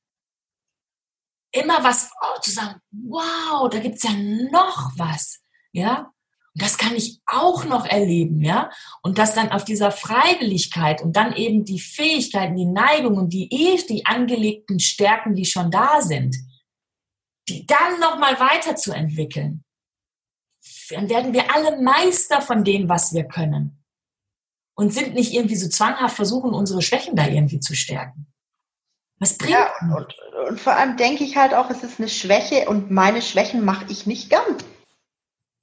immer 1.52 1.82
was 1.82 2.10
oh, 2.20 2.40
zu 2.40 2.50
sagen, 2.50 2.80
wow, 2.90 3.68
da 3.70 3.78
gibt 3.78 3.96
es 3.96 4.02
ja 4.02 4.12
noch 4.12 4.92
was, 4.96 5.40
ja, 5.72 6.12
das 6.58 6.78
kann 6.78 6.94
ich 6.94 7.20
auch 7.26 7.64
noch 7.64 7.86
erleben, 7.86 8.42
ja, 8.42 8.70
und 9.02 9.18
das 9.18 9.34
dann 9.34 9.50
auf 9.50 9.64
dieser 9.64 9.90
Freiwilligkeit 9.90 11.02
und 11.02 11.16
dann 11.16 11.34
eben 11.34 11.64
die 11.64 11.80
Fähigkeiten, 11.80 12.56
die 12.56 12.66
Neigungen, 12.66 13.28
die 13.28 13.48
eh 13.52 13.76
die 13.88 14.06
angelegten 14.06 14.80
Stärken, 14.80 15.34
die 15.34 15.44
schon 15.44 15.70
da 15.70 16.00
sind, 16.00 16.36
die 17.48 17.66
dann 17.66 18.00
nochmal 18.00 18.38
weiterzuentwickeln 18.38 19.64
dann 20.90 21.08
werden 21.08 21.32
wir 21.32 21.54
alle 21.54 21.80
Meister 21.80 22.40
von 22.40 22.64
dem, 22.64 22.88
was 22.88 23.12
wir 23.12 23.24
können. 23.24 23.84
Und 24.74 24.92
sind 24.92 25.14
nicht 25.14 25.32
irgendwie 25.32 25.56
so 25.56 25.68
zwanghaft 25.68 26.16
versuchen, 26.16 26.52
unsere 26.52 26.82
Schwächen 26.82 27.16
da 27.16 27.26
irgendwie 27.26 27.60
zu 27.60 27.74
stärken. 27.74 28.32
Was 29.18 29.36
bringt 29.36 29.54
ja, 29.54 29.72
und, 29.96 30.14
und 30.48 30.60
vor 30.60 30.74
allem 30.74 30.96
denke 30.96 31.24
ich 31.24 31.36
halt 31.36 31.52
auch, 31.52 31.68
es 31.70 31.82
ist 31.82 31.98
eine 31.98 32.08
Schwäche 32.08 32.68
und 32.68 32.90
meine 32.90 33.20
Schwächen 33.20 33.64
mache 33.64 33.86
ich 33.88 34.06
nicht 34.06 34.30
gern. 34.30 34.56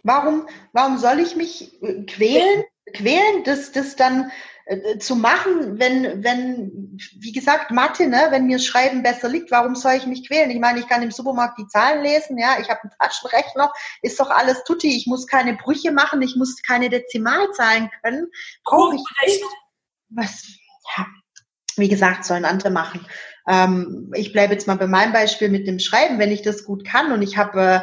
Warum, 0.05 0.47
warum 0.71 0.99
soll 0.99 1.19
ich 1.19 1.35
mich 1.35 1.81
äh, 1.81 2.05
quälen, 2.05 2.63
quälen, 2.93 3.43
dass 3.43 3.71
das 3.71 3.95
dann 3.95 4.31
äh, 4.67 4.99
zu 4.99 5.15
machen, 5.15 5.79
wenn, 5.79 6.23
wenn, 6.23 6.97
wie 7.19 7.31
gesagt, 7.31 7.71
Mathe, 7.71 8.07
ne, 8.07 8.27
wenn 8.29 8.45
mir 8.45 8.59
Schreiben 8.59 9.01
besser 9.01 9.29
liegt, 9.29 9.49
warum 9.49 9.75
soll 9.75 9.93
ich 9.93 10.05
mich 10.05 10.27
quälen? 10.27 10.51
Ich 10.51 10.59
meine, 10.59 10.79
ich 10.79 10.87
kann 10.87 11.01
im 11.01 11.09
Supermarkt 11.09 11.57
die 11.57 11.67
Zahlen 11.67 12.03
lesen, 12.03 12.37
ja, 12.37 12.57
ich 12.61 12.69
habe 12.69 12.81
einen 12.83 12.91
Taschenrechner, 12.99 13.71
ist 14.03 14.19
doch 14.19 14.29
alles 14.29 14.63
tutti, 14.63 14.95
ich 14.95 15.07
muss 15.07 15.25
keine 15.25 15.55
Brüche 15.55 15.91
machen, 15.91 16.21
ich 16.21 16.35
muss 16.35 16.61
keine 16.61 16.89
Dezimalzahlen 16.89 17.89
können, 18.03 18.27
brauche 18.63 18.95
ich 18.95 19.03
nicht. 19.25 19.43
Was, 20.09 20.45
ja, 20.97 21.07
wie 21.77 21.89
gesagt, 21.89 22.25
sollen 22.25 22.45
andere 22.45 22.69
machen. 22.69 23.05
Ähm, 23.47 24.11
ich 24.15 24.33
bleibe 24.33 24.53
jetzt 24.53 24.67
mal 24.67 24.77
bei 24.77 24.87
meinem 24.87 25.13
Beispiel 25.13 25.49
mit 25.49 25.67
dem 25.67 25.79
Schreiben, 25.79 26.19
wenn 26.19 26.31
ich 26.31 26.43
das 26.43 26.63
gut 26.63 26.85
kann 26.85 27.11
und 27.11 27.23
ich 27.23 27.37
habe, 27.37 27.61
äh, 27.61 27.79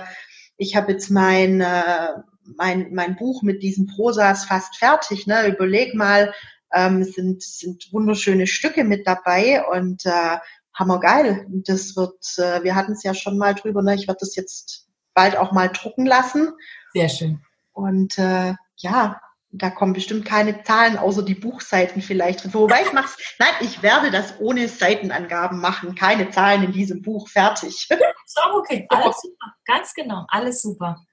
ich 0.62 0.76
habe 0.76 0.92
jetzt 0.92 1.10
mein, 1.10 1.60
äh, 1.60 2.08
mein, 2.56 2.94
mein 2.94 3.16
Buch 3.16 3.42
mit 3.42 3.62
diesen 3.62 3.86
Prosas 3.88 4.44
fast 4.44 4.76
fertig, 4.76 5.26
ne, 5.26 5.48
überleg 5.48 5.94
mal, 5.94 6.32
ähm, 6.72 7.04
sind, 7.04 7.42
sind 7.42 7.92
wunderschöne 7.92 8.46
Stücke 8.46 8.84
mit 8.84 9.06
dabei 9.06 9.64
und 9.66 10.06
äh, 10.06 10.38
hammergeil. 10.72 11.46
Das 11.66 11.96
wird, 11.96 12.16
äh, 12.38 12.62
wir 12.62 12.76
hatten 12.76 12.92
es 12.92 13.02
ja 13.02 13.12
schon 13.12 13.36
mal 13.36 13.54
drüber, 13.54 13.82
ne? 13.82 13.94
ich 13.94 14.06
werde 14.06 14.20
das 14.20 14.36
jetzt 14.36 14.88
bald 15.14 15.36
auch 15.36 15.52
mal 15.52 15.68
drucken 15.68 16.06
lassen. 16.06 16.52
Sehr 16.94 17.08
schön. 17.08 17.42
Und 17.72 18.18
äh, 18.18 18.54
ja, 18.76 19.20
da 19.52 19.68
kommen 19.68 19.92
bestimmt 19.92 20.24
keine 20.24 20.62
Zahlen 20.62 20.96
außer 20.96 21.22
die 21.22 21.34
Buchseiten 21.34 22.00
vielleicht 22.00 22.42
drin. 22.42 22.54
Wobei 22.54 22.82
ich 22.82 22.92
mach's, 22.92 23.16
nein, 23.38 23.52
ich 23.60 23.82
werde 23.82 24.10
das 24.10 24.40
ohne 24.40 24.66
Seitenangaben 24.66 25.60
machen. 25.60 25.94
Keine 25.94 26.30
Zahlen 26.30 26.64
in 26.64 26.72
diesem 26.72 27.02
Buch. 27.02 27.28
Fertig. 27.28 27.88
So, 28.24 28.40
okay. 28.54 28.86
Alles 28.88 29.20
super. 29.20 29.54
Ganz 29.66 29.92
genau. 29.92 30.24
Alles 30.28 30.62
super. 30.62 31.04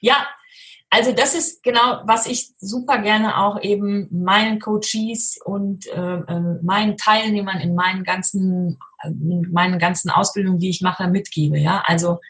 Ja, 0.00 0.28
also 0.88 1.10
das 1.10 1.34
ist 1.34 1.64
genau, 1.64 2.02
was 2.04 2.26
ich 2.26 2.52
super 2.60 2.98
gerne 2.98 3.38
auch 3.38 3.60
eben 3.60 4.06
meinen 4.12 4.60
Coaches 4.60 5.40
und 5.44 5.88
äh, 5.88 6.16
äh, 6.18 6.62
meinen 6.62 6.96
Teilnehmern 6.96 7.58
in 7.58 7.74
meinen 7.74 8.04
ganzen, 8.04 8.78
in 9.04 9.50
meinen 9.50 9.80
ganzen 9.80 10.10
Ausbildungen, 10.10 10.60
die 10.60 10.70
ich 10.70 10.80
mache, 10.80 11.08
mitgebe. 11.08 11.58
Ja, 11.58 11.82
also 11.86 12.20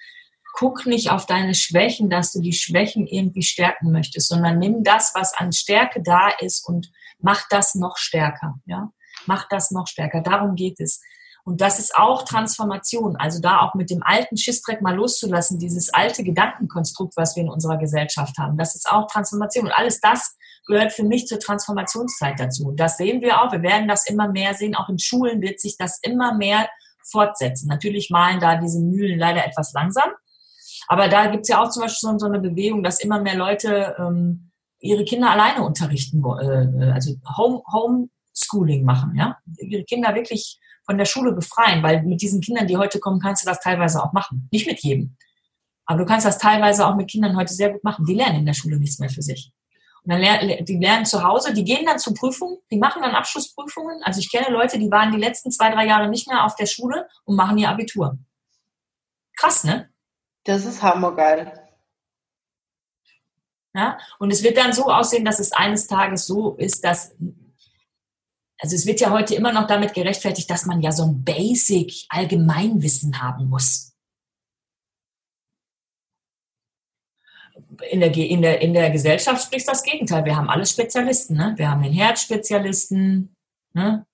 guck 0.53 0.87
nicht 0.87 1.11
auf 1.11 1.27
deine 1.27 1.55
Schwächen, 1.55 2.11
dass 2.11 2.33
du 2.33 2.41
die 2.41 2.53
Schwächen 2.53 3.07
irgendwie 3.07 3.43
stärken 3.43 3.93
möchtest, 3.93 4.29
sondern 4.29 4.59
nimm 4.59 4.85
das, 4.85 5.13
was 5.15 5.35
an 5.35 5.53
Stärke 5.53 6.03
da 6.03 6.29
ist 6.41 6.67
und 6.67 6.91
mach 7.19 7.49
das 7.49 7.75
noch 7.75 7.97
stärker. 7.97 8.59
Ja, 8.67 8.93
mach 9.27 9.49
das 9.49 9.71
noch 9.71 9.87
stärker. 9.87 10.21
Darum 10.21 10.55
geht 10.55 10.81
es. 10.81 11.01
Und 11.45 11.61
das 11.61 11.79
ist 11.79 11.95
auch 11.95 12.25
Transformation. 12.25 13.17
Also 13.17 13.41
da 13.41 13.61
auch 13.61 13.75
mit 13.75 13.91
dem 13.91 14.03
alten 14.03 14.37
Schissdreck 14.37 14.83
mal 14.83 14.95
loszulassen, 14.95 15.59
dieses 15.59 15.93
alte 15.93 16.23
Gedankenkonstrukt, 16.23 17.17
was 17.17 17.35
wir 17.35 17.43
in 17.43 17.49
unserer 17.49 17.79
Gesellschaft 17.79 18.37
haben. 18.39 18.59
Das 18.59 18.75
ist 18.75 18.91
auch 18.91 19.07
Transformation. 19.07 19.67
Und 19.67 19.73
alles 19.73 20.01
das 20.01 20.37
gehört 20.67 20.93
für 20.93 21.03
mich 21.03 21.27
zur 21.27 21.41
Transformationszeit 21.41 22.39
dazu. 22.39 22.69
Und 22.69 22.79
das 22.79 22.99
sehen 22.99 23.23
wir 23.23 23.43
auch. 23.43 23.53
Wir 23.53 23.63
werden 23.63 23.89
das 23.89 24.07
immer 24.07 24.29
mehr 24.29 24.55
sehen. 24.55 24.75
Auch 24.75 24.89
in 24.89 24.99
Schulen 24.99 25.41
wird 25.41 25.61
sich 25.61 25.77
das 25.77 25.99
immer 26.03 26.35
mehr 26.35 26.69
fortsetzen. 27.03 27.69
Natürlich 27.69 28.11
malen 28.11 28.41
da 28.41 28.57
diese 28.57 28.81
Mühlen 28.81 29.19
leider 29.19 29.45
etwas 29.45 29.73
langsam. 29.73 30.11
Aber 30.89 31.09
da 31.09 31.27
gibt 31.27 31.43
es 31.43 31.49
ja 31.49 31.63
auch 31.63 31.71
zum 31.71 31.83
Beispiel 31.83 32.19
so, 32.19 32.27
eine 32.27 32.41
Bewegung, 32.41 32.83
dass 32.83 33.01
immer 33.01 33.21
mehr 33.21 33.37
Leute 33.37 33.97
ähm, 33.99 34.51
ihre 34.79 35.05
Kinder 35.05 35.31
alleine 35.31 35.63
unterrichten, 35.63 36.23
äh, 36.25 36.91
also 36.91 37.15
Home, 37.37 37.63
Homeschooling 37.73 38.85
machen, 38.85 39.15
ja, 39.17 39.39
ihre 39.59 39.85
Kinder 39.85 40.15
wirklich 40.15 40.59
von 40.85 40.99
der 40.99 41.05
Schule 41.05 41.33
befreien, 41.33 41.83
weil 41.83 42.03
mit 42.03 42.21
diesen 42.23 42.41
Kindern, 42.41 42.67
die 42.67 42.77
heute 42.77 42.99
kommen, 42.99 43.21
kannst 43.21 43.45
du 43.45 43.47
das 43.49 43.61
teilweise 43.61 44.03
auch 44.03 44.13
machen. 44.13 44.49
Nicht 44.51 44.67
mit 44.67 44.81
jedem. 44.81 45.17
Aber 45.87 45.99
du 45.99 46.05
kannst 46.05 46.27
das 46.27 46.39
teilweise 46.39 46.87
auch 46.87 46.97
mit 46.97 47.11
Kindern 47.11 47.37
heute 47.37 47.53
sehr 47.53 47.71
gut 47.71 47.85
machen. 47.85 48.05
Die 48.07 48.15
lernen 48.15 48.41
in 48.41 48.47
der 48.47 48.55
Schule 48.55 48.79
nichts 48.79 48.99
mehr 48.99 49.11
für 49.11 49.23
sich. 49.23 49.53
Und 50.03 50.13
dann 50.13 50.21
lernen, 50.21 50.65
die 50.65 50.79
lernen 50.79 51.05
zu 51.05 51.23
Hause, 51.23 51.53
die 51.53 51.65
gehen 51.65 51.85
dann 51.85 51.99
zu 51.99 52.15
Prüfungen, 52.15 52.59
die 52.71 52.79
machen 52.79 53.03
dann 53.03 53.15
Abschlussprüfungen. 53.15 54.03
Also 54.03 54.21
ich 54.21 54.31
kenne 54.31 54.51
Leute, 54.51 54.79
die 54.79 54.91
waren 54.91 55.13
die 55.13 55.19
letzten 55.19 55.51
zwei, 55.51 55.71
drei 55.71 55.87
Jahre 55.87 56.09
nicht 56.09 56.27
mehr 56.27 56.45
auf 56.45 56.55
der 56.55 56.67
Schule 56.67 57.07
und 57.25 57.37
machen 57.37 57.59
ihr 57.59 57.69
Abitur. 57.69 58.19
Krass, 59.37 59.65
ne? 59.65 59.91
Das 60.45 60.65
ist 60.65 60.83
hammergeil. 60.83 61.69
Ja, 63.75 63.99
und 64.19 64.33
es 64.33 64.43
wird 64.43 64.57
dann 64.57 64.73
so 64.73 64.91
aussehen, 64.91 65.25
dass 65.25 65.39
es 65.39 65.53
eines 65.53 65.87
Tages 65.87 66.27
so 66.27 66.57
ist, 66.57 66.85
dass 66.85 67.15
also 68.63 68.77
es 68.77 68.85
wird 68.85 69.01
ja 69.01 69.11
heute 69.11 69.35
immer 69.35 69.53
noch 69.53 69.67
damit 69.67 69.95
gerechtfertigt, 69.95 70.51
dass 70.51 70.67
man 70.67 70.83
ja 70.83 70.93
so 70.93 71.05
ein 71.05 71.25
Basic 71.25 72.05
Allgemeinwissen 72.11 73.23
haben 73.23 73.49
muss. 73.49 73.95
In 77.91 78.01
der, 78.01 78.15
in, 78.15 78.43
der, 78.43 78.61
in 78.61 78.75
der 78.75 78.91
Gesellschaft 78.91 79.45
spricht 79.45 79.67
das 79.67 79.83
Gegenteil. 79.83 80.27
Wir 80.27 80.37
haben 80.37 80.51
alle 80.51 80.67
Spezialisten. 80.67 81.37
Ne? 81.37 81.55
Wir 81.57 81.71
haben 81.71 81.83
den 81.83 81.93
Herzspezialisten, 81.93 83.35
ne? 83.73 84.07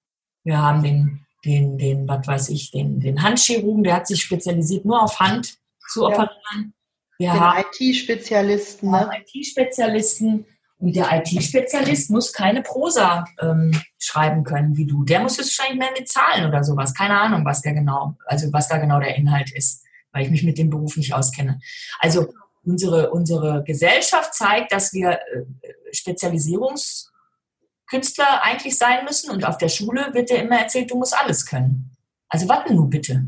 wir 0.44 0.58
haben 0.62 0.82
den, 0.82 1.26
den, 1.44 1.76
den, 1.76 2.06
was 2.06 2.26
weiß 2.26 2.48
ich, 2.50 2.70
den, 2.70 3.00
den 3.00 3.22
Handchirurgen, 3.22 3.82
der 3.82 3.96
hat 3.96 4.06
sich 4.06 4.22
spezialisiert 4.22 4.84
nur 4.84 5.02
auf 5.02 5.18
Hand 5.18 5.58
zu 5.88 6.02
ja. 6.02 6.08
operieren. 6.08 6.74
Wir 7.18 7.32
den 7.32 7.90
IT-Spezialisten. 7.90 8.90
Ne? 8.90 9.10
IT-Spezialisten. 9.26 10.44
Und 10.78 10.94
der 10.94 11.10
IT-Spezialist 11.10 12.10
muss 12.10 12.34
keine 12.34 12.60
Prosa 12.62 13.24
ähm, 13.40 13.72
schreiben 13.98 14.44
können 14.44 14.76
wie 14.76 14.86
du. 14.86 15.04
Der 15.04 15.20
muss 15.20 15.38
es 15.38 15.58
wahrscheinlich 15.58 15.78
mehr 15.78 15.92
mit 15.98 16.06
Zahlen 16.08 16.46
oder 16.46 16.62
sowas. 16.62 16.92
Keine 16.92 17.18
Ahnung, 17.18 17.46
was 17.46 17.62
der 17.62 17.72
genau, 17.72 18.14
also 18.26 18.52
was 18.52 18.68
da 18.68 18.76
genau 18.76 19.00
der 19.00 19.16
Inhalt 19.16 19.50
ist, 19.52 19.86
weil 20.12 20.24
ich 20.24 20.30
mich 20.30 20.42
mit 20.42 20.58
dem 20.58 20.68
Beruf 20.68 20.98
nicht 20.98 21.14
auskenne. 21.14 21.60
Also 21.98 22.26
unsere, 22.62 23.10
unsere 23.10 23.64
Gesellschaft 23.64 24.34
zeigt, 24.34 24.70
dass 24.72 24.92
wir 24.92 25.12
äh, 25.12 25.46
Spezialisierungskünstler 25.92 28.42
eigentlich 28.42 28.76
sein 28.76 29.06
müssen 29.06 29.30
und 29.30 29.46
auf 29.46 29.56
der 29.56 29.70
Schule 29.70 30.12
wird 30.12 30.28
dir 30.28 30.42
immer 30.42 30.58
erzählt, 30.58 30.90
du 30.90 30.98
musst 30.98 31.16
alles 31.16 31.46
können. 31.46 31.96
Also 32.28 32.50
warte 32.50 32.74
nur 32.74 32.90
bitte. 32.90 33.26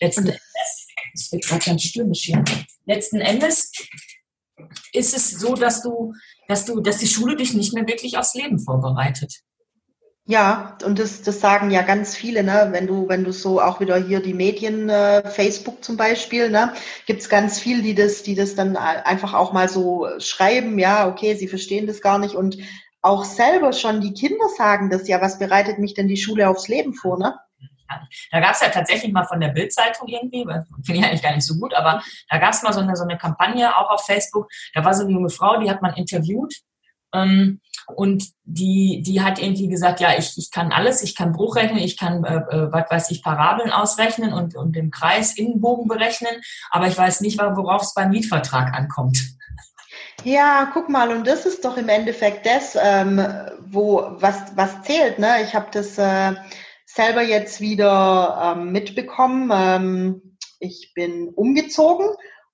Letzten 0.00 0.34
es 1.14 1.32
wird 1.32 1.44
gerade 1.44 1.64
ganz 1.64 1.82
stürmisch 1.82 2.22
hier. 2.22 2.44
Letzten 2.86 3.20
Endes 3.20 3.72
ist 4.92 5.16
es 5.16 5.30
so, 5.30 5.54
dass 5.54 5.82
du, 5.82 6.14
dass 6.48 6.64
du, 6.64 6.80
dass 6.80 6.98
die 6.98 7.06
Schule 7.06 7.36
dich 7.36 7.54
nicht 7.54 7.72
mehr 7.72 7.86
wirklich 7.86 8.18
aufs 8.18 8.34
Leben 8.34 8.58
vorbereitet. 8.58 9.42
Ja, 10.26 10.78
und 10.84 11.00
das, 11.00 11.22
das 11.22 11.40
sagen 11.40 11.70
ja 11.70 11.82
ganz 11.82 12.14
viele, 12.14 12.44
ne? 12.44 12.68
Wenn 12.70 12.86
du, 12.86 13.08
wenn 13.08 13.24
du 13.24 13.32
so 13.32 13.60
auch 13.60 13.80
wieder 13.80 13.96
hier 13.96 14.20
die 14.20 14.34
Medien, 14.34 14.88
äh, 14.88 15.28
Facebook 15.28 15.82
zum 15.82 15.96
Beispiel, 15.96 16.50
ne, 16.50 16.72
gibt's 17.06 17.28
ganz 17.28 17.58
viel, 17.58 17.82
die 17.82 17.96
das, 17.96 18.22
die 18.22 18.36
das 18.36 18.54
dann 18.54 18.76
einfach 18.76 19.34
auch 19.34 19.52
mal 19.52 19.68
so 19.68 20.06
schreiben, 20.18 20.78
ja, 20.78 21.08
okay, 21.08 21.34
sie 21.34 21.48
verstehen 21.48 21.88
das 21.88 22.00
gar 22.00 22.20
nicht 22.20 22.36
und 22.36 22.58
auch 23.02 23.24
selber 23.24 23.72
schon 23.72 24.00
die 24.00 24.12
Kinder 24.12 24.48
sagen 24.56 24.90
das 24.90 25.08
ja, 25.08 25.20
was 25.20 25.38
bereitet 25.38 25.78
mich 25.78 25.94
denn 25.94 26.06
die 26.06 26.18
Schule 26.18 26.48
aufs 26.48 26.68
Leben 26.68 26.94
vor, 26.94 27.18
ne? 27.18 27.34
Da 28.30 28.40
gab 28.40 28.54
es 28.54 28.60
ja 28.60 28.68
tatsächlich 28.68 29.12
mal 29.12 29.24
von 29.24 29.40
der 29.40 29.48
Bildzeitung 29.48 30.08
irgendwie, 30.08 30.44
finde 30.84 31.00
ich 31.00 31.04
eigentlich 31.04 31.22
gar 31.22 31.34
nicht 31.34 31.46
so 31.46 31.54
gut, 31.54 31.74
aber 31.74 32.02
da 32.28 32.38
gab 32.38 32.52
es 32.52 32.62
mal 32.62 32.72
so 32.72 32.80
eine, 32.80 32.96
so 32.96 33.04
eine 33.04 33.18
Kampagne 33.18 33.76
auch 33.76 33.90
auf 33.90 34.06
Facebook. 34.06 34.48
Da 34.74 34.84
war 34.84 34.94
so 34.94 35.04
eine 35.04 35.12
junge 35.12 35.30
Frau, 35.30 35.60
die 35.60 35.70
hat 35.70 35.82
man 35.82 35.94
interviewt 35.94 36.54
ähm, 37.14 37.60
und 37.94 38.24
die, 38.44 39.02
die 39.04 39.20
hat 39.22 39.40
irgendwie 39.40 39.68
gesagt, 39.68 40.00
ja, 40.00 40.16
ich, 40.16 40.36
ich 40.36 40.50
kann 40.50 40.72
alles, 40.72 41.02
ich 41.02 41.16
kann 41.16 41.32
Bruch 41.32 41.56
rechnen, 41.56 41.78
ich 41.78 41.96
kann, 41.96 42.24
äh, 42.24 42.36
äh, 42.36 42.72
was 42.72 42.90
weiß 42.90 43.10
ich, 43.10 43.22
Parabeln 43.22 43.70
ausrechnen 43.70 44.32
und, 44.32 44.54
und 44.54 44.76
den 44.76 44.90
Kreis 44.90 45.36
Innenbogen 45.36 45.88
berechnen, 45.88 46.40
aber 46.70 46.86
ich 46.86 46.96
weiß 46.96 47.20
nicht, 47.20 47.38
worauf 47.40 47.82
es 47.82 47.94
beim 47.94 48.10
Mietvertrag 48.10 48.74
ankommt. 48.74 49.18
Ja, 50.22 50.70
guck 50.72 50.88
mal, 50.88 51.10
und 51.10 51.26
das 51.26 51.46
ist 51.46 51.64
doch 51.64 51.76
im 51.76 51.88
Endeffekt 51.88 52.46
das, 52.46 52.76
ähm, 52.80 53.26
wo 53.60 54.16
was 54.20 54.54
was 54.54 54.82
zählt. 54.82 55.18
Ne? 55.18 55.42
Ich 55.42 55.54
habe 55.54 55.68
das 55.72 55.96
äh, 55.96 56.34
selber 56.94 57.22
jetzt 57.22 57.60
wieder 57.60 58.56
ähm, 58.56 58.72
mitbekommen. 58.72 59.50
Ähm, 59.52 60.36
ich 60.58 60.92
bin 60.94 61.28
umgezogen 61.28 62.08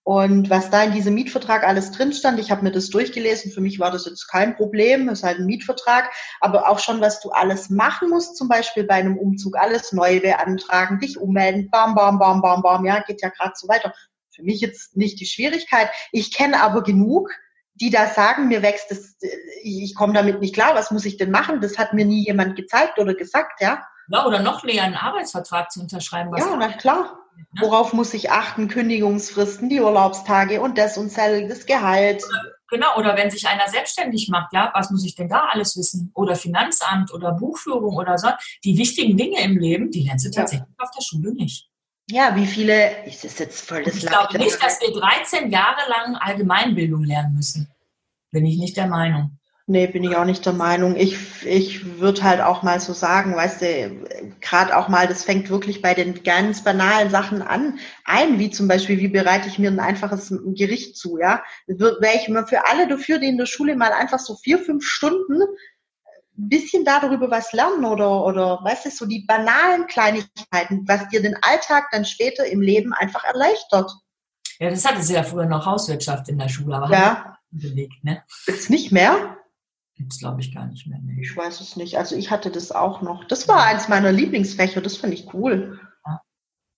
und 0.07 0.50
was 0.50 0.71
da 0.71 0.85
in 0.85 0.93
diesem 0.93 1.14
Mietvertrag 1.14 1.66
alles 1.66 1.90
drin 1.90 2.12
stand, 2.12 2.38
ich 2.38 2.52
habe 2.52 2.62
mir 2.62 2.71
das 2.71 2.90
durchgelesen. 2.90 3.50
Für 3.50 3.61
mich 3.61 3.81
war 3.81 3.90
das 3.90 4.07
jetzt 4.07 4.28
kein 4.28 4.55
Problem, 4.55 5.09
ist 5.09 5.25
halt 5.25 5.40
ein 5.40 5.47
Mietvertrag, 5.47 6.12
aber 6.40 6.69
auch 6.69 6.78
schon, 6.78 7.00
was 7.00 7.21
du 7.21 7.31
alles 7.31 7.71
machen 7.71 8.11
musst, 8.11 8.37
zum 8.37 8.49
Beispiel 8.49 8.85
bei 8.85 8.95
einem 8.95 9.16
Umzug, 9.16 9.57
alles 9.57 9.90
neu 9.93 10.21
beantragen, 10.21 11.00
dich 11.00 11.19
ummelden, 11.19 11.71
bam, 11.71 11.97
bam, 11.97 12.21
bam, 12.21 12.40
bam, 12.40 12.62
bam, 12.62 12.85
ja, 12.85 13.00
geht 13.00 13.21
ja 13.21 13.31
gerade 13.31 13.55
so 13.57 13.66
weiter. 13.66 13.93
Für 14.33 14.45
mich 14.45 14.61
jetzt 14.61 14.97
nicht 14.97 15.19
die 15.19 15.26
Schwierigkeit. 15.26 15.90
Ich 16.12 16.33
kenne 16.33 16.62
aber 16.62 16.85
genug, 16.85 17.33
die 17.75 17.90
da 17.90 18.07
sagen, 18.07 18.47
mir 18.47 18.62
wächst 18.62 18.93
das, 18.93 19.16
ich 19.64 19.97
komme 19.97 20.12
damit 20.12 20.40
nicht 20.40 20.55
klar, 20.55 20.76
was 20.76 20.93
muss 20.93 21.05
ich 21.05 21.16
denn 21.16 21.33
machen? 21.33 21.61
Das 21.61 21.78
hat 21.78 21.95
mir 21.95 22.05
nie 22.05 22.25
jemand 22.25 22.55
gezeigt 22.55 23.00
oder 23.00 23.14
gesagt, 23.14 23.61
ja. 23.61 23.85
Ja, 24.08 24.26
oder 24.26 24.40
noch 24.40 24.62
näher 24.64 24.84
einen 24.84 24.94
Arbeitsvertrag 24.94 25.70
zu 25.70 25.80
unterschreiben. 25.80 26.36
ja, 26.36 26.56
na 26.56 26.68
klar. 26.68 27.18
Ne? 27.52 27.62
Worauf 27.62 27.92
muss 27.92 28.14
ich 28.14 28.30
achten? 28.30 28.68
Kündigungsfristen, 28.68 29.68
die 29.68 29.80
Urlaubstage 29.80 30.60
und 30.60 30.78
das 30.78 30.96
und 30.96 31.16
das 31.16 31.66
Gehalt. 31.66 32.22
Genau, 32.68 32.96
oder 32.96 33.16
wenn 33.16 33.30
sich 33.30 33.46
einer 33.46 33.68
selbstständig 33.68 34.28
macht, 34.28 34.52
ja, 34.52 34.72
was 34.75 34.90
muss 34.90 35.04
ich 35.04 35.14
denn 35.14 35.28
da 35.28 35.46
alles 35.52 35.76
wissen? 35.76 36.10
Oder 36.14 36.34
Finanzamt 36.34 37.12
oder 37.12 37.32
Buchführung 37.32 37.96
oder 37.96 38.18
so. 38.18 38.28
Die 38.64 38.76
wichtigen 38.76 39.16
Dinge 39.16 39.40
im 39.42 39.56
Leben, 39.56 39.90
die 39.90 40.04
lernst 40.04 40.26
du 40.26 40.30
tatsächlich 40.30 40.68
ja. 40.68 40.84
auf 40.84 40.90
der 40.90 41.02
Schule 41.02 41.32
nicht. 41.32 41.68
Ja, 42.08 42.34
wie 42.36 42.46
viele, 42.46 43.04
ist 43.04 43.25
das 43.25 43.38
jetzt 43.38 43.68
voll 43.68 43.82
das 43.84 43.96
Ich 43.96 44.06
glaube 44.06 44.38
nicht, 44.38 44.62
dass 44.62 44.80
wir 44.80 44.92
13 44.92 45.50
Jahre 45.50 45.80
lang 45.88 46.16
Allgemeinbildung 46.16 47.04
lernen 47.04 47.34
müssen. 47.34 47.68
Bin 48.30 48.46
ich 48.46 48.58
nicht 48.58 48.76
der 48.76 48.86
Meinung. 48.86 49.38
Nee, 49.68 49.88
bin 49.88 50.04
ich 50.04 50.14
auch 50.14 50.25
nicht 50.25 50.46
der 50.46 50.52
Meinung. 50.52 50.94
Ich, 50.94 51.44
ich 51.44 51.99
würde 51.99 52.23
halt 52.23 52.40
auch 52.40 52.62
mal 52.62 52.78
so 52.78 52.92
sagen, 52.92 53.35
weißt 53.35 53.62
du, 53.62 54.06
gerade 54.40 54.76
auch 54.76 54.87
mal, 54.88 55.08
das 55.08 55.25
fängt 55.25 55.50
wirklich 55.50 55.82
bei 55.82 55.92
den 55.92 56.23
ganz 56.23 56.62
banalen 56.62 57.11
Sachen 57.11 57.42
an, 57.42 57.80
ein, 58.04 58.38
wie 58.38 58.50
zum 58.50 58.68
Beispiel, 58.68 58.99
wie 58.99 59.08
bereite 59.08 59.49
ich 59.49 59.58
mir 59.58 59.68
ein 59.68 59.80
einfaches 59.80 60.32
Gericht 60.54 60.96
zu, 60.96 61.18
ja? 61.18 61.42
Wäre 61.66 62.14
ich 62.14 62.28
immer 62.28 62.46
für 62.46 62.68
alle 62.68 62.87
dafür, 62.87 63.18
die 63.18 63.26
in 63.26 63.38
der 63.38 63.46
Schule 63.46 63.75
mal 63.75 63.90
einfach 63.90 64.20
so 64.20 64.37
vier, 64.37 64.61
fünf 64.61 64.85
Stunden 64.85 65.42
ein 65.42 66.49
bisschen 66.49 66.85
darüber 66.85 67.28
was 67.28 67.52
lernen 67.52 67.84
oder, 67.84 68.25
oder, 68.25 68.60
weißt 68.62 68.86
du, 68.86 68.91
so 68.91 69.04
die 69.04 69.25
banalen 69.26 69.88
Kleinigkeiten, 69.88 70.86
was 70.86 71.08
dir 71.08 71.23
den 71.23 71.36
Alltag 71.43 71.88
dann 71.91 72.04
später 72.04 72.47
im 72.47 72.60
Leben 72.60 72.93
einfach 72.93 73.25
erleichtert. 73.25 73.91
Ja, 74.60 74.71
das 74.71 74.84
hatte 74.84 75.02
sie 75.02 75.14
ja 75.14 75.25
früher 75.25 75.47
noch 75.47 75.67
Hauswirtschaft 75.67 76.28
in 76.28 76.38
der 76.38 76.49
Schule, 76.49 76.76
aber 76.76 76.93
ja. 76.93 77.38
belegt, 77.50 78.04
ne? 78.04 78.23
Jetzt 78.47 78.71
nicht 78.71 78.93
mehr? 78.93 79.38
Jetzt 79.99 80.21
glaube 80.21 80.41
ich 80.41 80.54
gar 80.54 80.67
nicht 80.67 80.87
mehr. 80.87 80.99
Nee. 81.02 81.23
Ich 81.23 81.37
weiß 81.37 81.61
es 81.61 81.76
nicht. 81.76 81.97
Also 81.97 82.17
ich 82.17 82.30
hatte 82.30 82.50
das 82.50 82.71
auch 82.71 83.00
noch. 83.00 83.25
Das 83.25 83.49
war 83.49 83.65
eins 83.65 83.89
meiner 83.89 84.13
Lieblingsfächer, 84.13 84.80
das 84.80 84.97
finde 84.97 85.17
ich 85.17 85.32
cool. 85.32 85.80
Ja. 86.04 86.21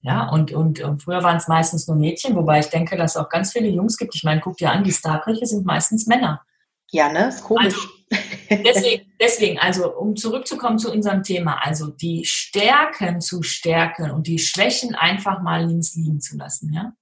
Ja, 0.00 0.28
und, 0.28 0.52
und, 0.52 0.80
und 0.80 1.02
früher 1.02 1.24
waren 1.24 1.36
es 1.36 1.48
meistens 1.48 1.88
nur 1.88 1.96
Mädchen, 1.96 2.36
wobei 2.36 2.60
ich 2.60 2.68
denke, 2.68 2.96
dass 2.96 3.12
es 3.12 3.16
auch 3.16 3.28
ganz 3.28 3.52
viele 3.52 3.68
Jungs 3.68 3.96
gibt. 3.96 4.14
Ich 4.14 4.22
meine, 4.22 4.40
guck 4.40 4.56
dir 4.56 4.70
an, 4.70 4.84
die 4.84 4.92
Starköche 4.92 5.46
sind 5.46 5.66
meistens 5.66 6.06
Männer. 6.06 6.42
Ja, 6.90 7.12
ne? 7.12 7.28
Ist 7.28 7.42
komisch. 7.42 7.74
Also, 7.74 8.62
deswegen, 8.64 9.12
deswegen, 9.20 9.58
also 9.58 9.92
um 9.94 10.16
zurückzukommen 10.16 10.78
zu 10.78 10.90
unserem 10.92 11.22
Thema, 11.22 11.64
also 11.64 11.88
die 11.88 12.24
Stärken 12.24 13.20
zu 13.20 13.42
stärken 13.42 14.10
und 14.12 14.26
die 14.26 14.38
Schwächen 14.38 14.94
einfach 14.94 15.42
mal 15.42 15.66
links 15.66 15.94
liegen 15.96 16.20
zu 16.20 16.36
lassen, 16.36 16.72
ja. 16.72 16.92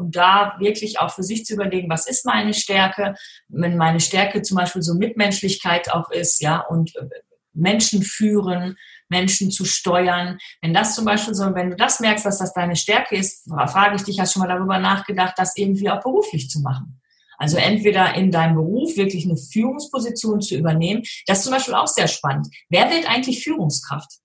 Und 0.00 0.16
da 0.16 0.56
wirklich 0.58 0.98
auch 0.98 1.10
für 1.10 1.22
sich 1.22 1.44
zu 1.44 1.52
überlegen, 1.52 1.90
was 1.90 2.08
ist 2.08 2.24
meine 2.24 2.54
Stärke? 2.54 3.14
Wenn 3.48 3.76
meine 3.76 4.00
Stärke 4.00 4.40
zum 4.40 4.56
Beispiel 4.56 4.80
so 4.80 4.94
Mitmenschlichkeit 4.94 5.92
auch 5.92 6.10
ist, 6.10 6.40
ja, 6.40 6.60
und 6.60 6.96
äh, 6.96 7.06
Menschen 7.52 8.02
führen, 8.02 8.78
Menschen 9.10 9.50
zu 9.50 9.66
steuern. 9.66 10.38
Wenn 10.62 10.72
das 10.72 10.94
zum 10.94 11.04
Beispiel 11.04 11.34
so, 11.34 11.54
wenn 11.54 11.68
du 11.68 11.76
das 11.76 12.00
merkst, 12.00 12.24
dass 12.24 12.38
das 12.38 12.54
deine 12.54 12.76
Stärke 12.76 13.14
ist, 13.14 13.44
frage 13.46 13.96
ich 13.96 14.04
dich, 14.04 14.18
hast 14.18 14.34
du 14.34 14.38
schon 14.40 14.48
mal 14.48 14.54
darüber 14.54 14.78
nachgedacht, 14.78 15.34
das 15.36 15.54
irgendwie 15.54 15.90
auch 15.90 16.00
beruflich 16.00 16.48
zu 16.48 16.60
machen? 16.60 16.98
Also 17.36 17.58
entweder 17.58 18.14
in 18.14 18.30
deinem 18.30 18.54
Beruf 18.54 18.96
wirklich 18.96 19.26
eine 19.26 19.36
Führungsposition 19.36 20.40
zu 20.40 20.56
übernehmen. 20.56 21.02
Das 21.26 21.38
ist 21.38 21.44
zum 21.44 21.52
Beispiel 21.52 21.74
auch 21.74 21.88
sehr 21.88 22.08
spannend. 22.08 22.48
Wer 22.70 22.88
wird 22.90 23.06
eigentlich 23.06 23.44
Führungskraft? 23.44 24.20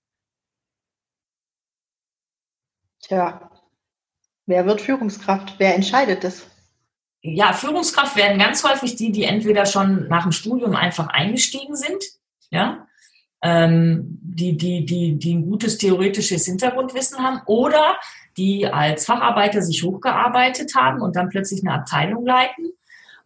Tja, 3.02 3.50
wer 4.46 4.66
wird 4.66 4.80
Führungskraft? 4.80 5.54
Wer 5.58 5.74
entscheidet 5.74 6.24
das? 6.24 6.46
Ja, 7.22 7.52
Führungskraft 7.52 8.16
werden 8.16 8.38
ganz 8.38 8.64
häufig 8.64 8.96
die, 8.96 9.10
die 9.12 9.24
entweder 9.24 9.66
schon 9.66 10.08
nach 10.08 10.22
dem 10.22 10.32
Studium 10.32 10.76
einfach 10.76 11.08
eingestiegen 11.08 11.74
sind, 11.74 12.02
ja, 12.50 12.86
ähm, 13.42 14.18
die, 14.22 14.56
die, 14.56 14.86
die, 14.86 15.18
die 15.18 15.34
ein 15.34 15.48
gutes 15.48 15.78
theoretisches 15.78 16.46
Hintergrundwissen 16.46 17.18
haben 17.18 17.40
oder 17.46 17.96
die 18.36 18.66
als 18.66 19.06
Facharbeiter 19.06 19.62
sich 19.62 19.82
hochgearbeitet 19.82 20.74
haben 20.76 21.00
und 21.00 21.16
dann 21.16 21.28
plötzlich 21.28 21.62
eine 21.62 21.74
Abteilung 21.74 22.24
leiten 22.24 22.72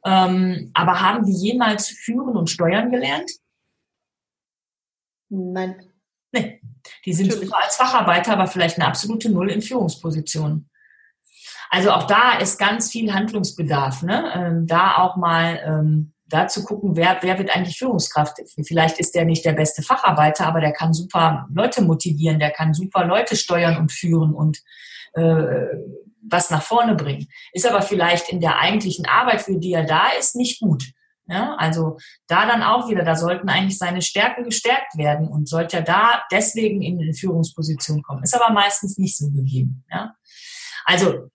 ähm, 0.05 0.71
aber 0.75 1.01
haben 1.01 1.25
die 1.25 1.33
jemals 1.33 1.89
führen 1.89 2.37
und 2.37 2.49
steuern 2.49 2.91
gelernt? 2.91 3.31
Nein. 5.29 5.93
Nee. 6.33 6.61
Die 7.05 7.13
sind 7.13 7.27
Natürlich. 7.27 7.49
super 7.49 7.63
als 7.63 7.77
Facharbeiter, 7.77 8.33
aber 8.33 8.47
vielleicht 8.47 8.79
eine 8.79 8.87
absolute 8.87 9.31
Null 9.31 9.51
in 9.51 9.63
Führungspositionen. 9.63 10.70
Also 11.71 11.93
auch 11.93 12.05
da 12.05 12.39
ist 12.39 12.59
ganz 12.59 12.91
viel 12.91 13.15
Handlungsbedarf. 13.15 14.03
Ne? 14.03 14.33
Ähm, 14.35 14.67
da 14.67 14.99
auch 14.99 15.17
mal 15.17 15.61
ähm, 15.65 16.13
da 16.27 16.49
zu 16.49 16.65
gucken, 16.65 16.97
wer, 16.97 17.19
wer 17.23 17.39
wird 17.39 17.55
eigentlich 17.55 17.79
Führungskraft. 17.79 18.39
Vielleicht 18.67 18.99
ist 18.99 19.15
der 19.15 19.25
nicht 19.25 19.45
der 19.45 19.53
beste 19.53 19.83
Facharbeiter, 19.83 20.47
aber 20.47 20.61
der 20.61 20.73
kann 20.73 20.93
super 20.93 21.47
Leute 21.53 21.83
motivieren, 21.83 22.39
der 22.39 22.51
kann 22.51 22.75
super 22.75 23.05
Leute 23.05 23.37
steuern 23.37 23.77
und 23.77 23.93
führen 23.93 24.33
und 24.33 24.59
äh, 25.15 25.67
was 26.23 26.51
nach 26.51 26.63
vorne 26.63 26.95
bringen. 26.95 27.29
Ist 27.53 27.69
aber 27.69 27.83
vielleicht 27.83 28.29
in 28.29 28.41
der 28.41 28.59
eigentlichen 28.59 29.07
Arbeit, 29.07 29.43
für 29.43 29.57
die 29.57 29.73
er 29.73 29.85
da 29.85 30.09
ist, 30.19 30.37
nicht 30.37 30.61
gut. 30.61 30.85
Ja, 31.27 31.55
also 31.59 31.97
da 32.27 32.45
dann 32.47 32.65
auch 32.65 32.89
wieder, 32.89 33.05
da 33.05 33.15
sollten 33.15 33.49
eigentlich 33.49 33.79
seine 33.79 34.03
Stärken 34.03 34.43
gestärkt 34.43 34.97
werden 34.99 35.29
und 35.29 35.49
sollte 35.49 35.77
er 35.77 35.83
da 35.83 36.25
deswegen 36.33 36.83
in 36.83 37.01
eine 37.01 37.15
Führungsposition 37.15 38.03
kommen. 38.03 38.25
Ist 38.25 38.35
aber 38.35 38.53
meistens 38.53 38.99
nicht 38.99 39.17
so 39.17 39.31
gegeben. 39.31 39.85
Ja? 39.89 40.15
Also 40.85 41.31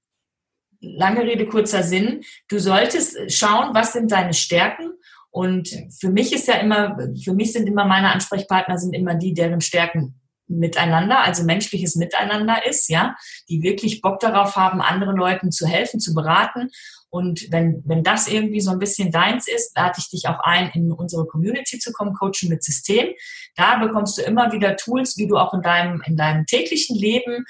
lange 0.86 1.24
Rede, 1.24 1.48
kurzer 1.48 1.84
Sinn. 1.84 2.22
Du 2.48 2.60
solltest 2.60 3.18
schauen, 3.32 3.74
was 3.74 3.94
sind 3.94 4.12
deine 4.12 4.34
Stärken 4.34 4.92
und 5.36 5.68
für 6.00 6.10
mich 6.10 6.32
ist 6.32 6.48
ja 6.48 6.54
immer, 6.56 6.98
für 7.22 7.34
mich 7.34 7.52
sind 7.52 7.68
immer 7.68 7.84
meine 7.84 8.10
Ansprechpartner 8.14 8.78
sind 8.78 8.94
immer 8.94 9.16
die, 9.16 9.34
deren 9.34 9.60
Stärken 9.60 10.18
Miteinander, 10.48 11.24
also 11.24 11.44
menschliches 11.44 11.96
Miteinander 11.96 12.66
ist, 12.66 12.88
ja, 12.88 13.16
die 13.50 13.62
wirklich 13.62 14.02
Bock 14.02 14.20
darauf 14.20 14.56
haben, 14.56 14.80
anderen 14.80 15.18
Leuten 15.18 15.52
zu 15.52 15.68
helfen, 15.68 16.00
zu 16.00 16.14
beraten. 16.14 16.70
Und 17.10 17.52
wenn, 17.52 17.82
wenn 17.86 18.04
das 18.04 18.30
irgendwie 18.30 18.62
so 18.62 18.72
ein 18.72 18.80
bisschen 18.80 19.12
deins 19.12 19.48
ist, 19.48 19.76
lade 19.76 19.96
ich 19.98 20.10
dich 20.10 20.30
auch 20.30 20.40
ein, 20.42 20.70
in 20.74 20.92
unsere 20.92 21.26
Community 21.26 21.80
zu 21.80 21.92
kommen, 21.92 22.14
Coaching 22.14 22.50
mit 22.50 22.64
System. 22.64 23.08
Da 23.56 23.80
bekommst 23.80 24.18
du 24.18 24.22
immer 24.22 24.54
wieder 24.54 24.78
Tools, 24.78 25.18
wie 25.18 25.28
du 25.28 25.36
auch 25.36 25.54
in 25.54 25.64
deinem, 25.64 26.02
in 26.06 26.16
deinem 26.16 26.46
täglichen 26.46 26.96
Leben 26.96 27.44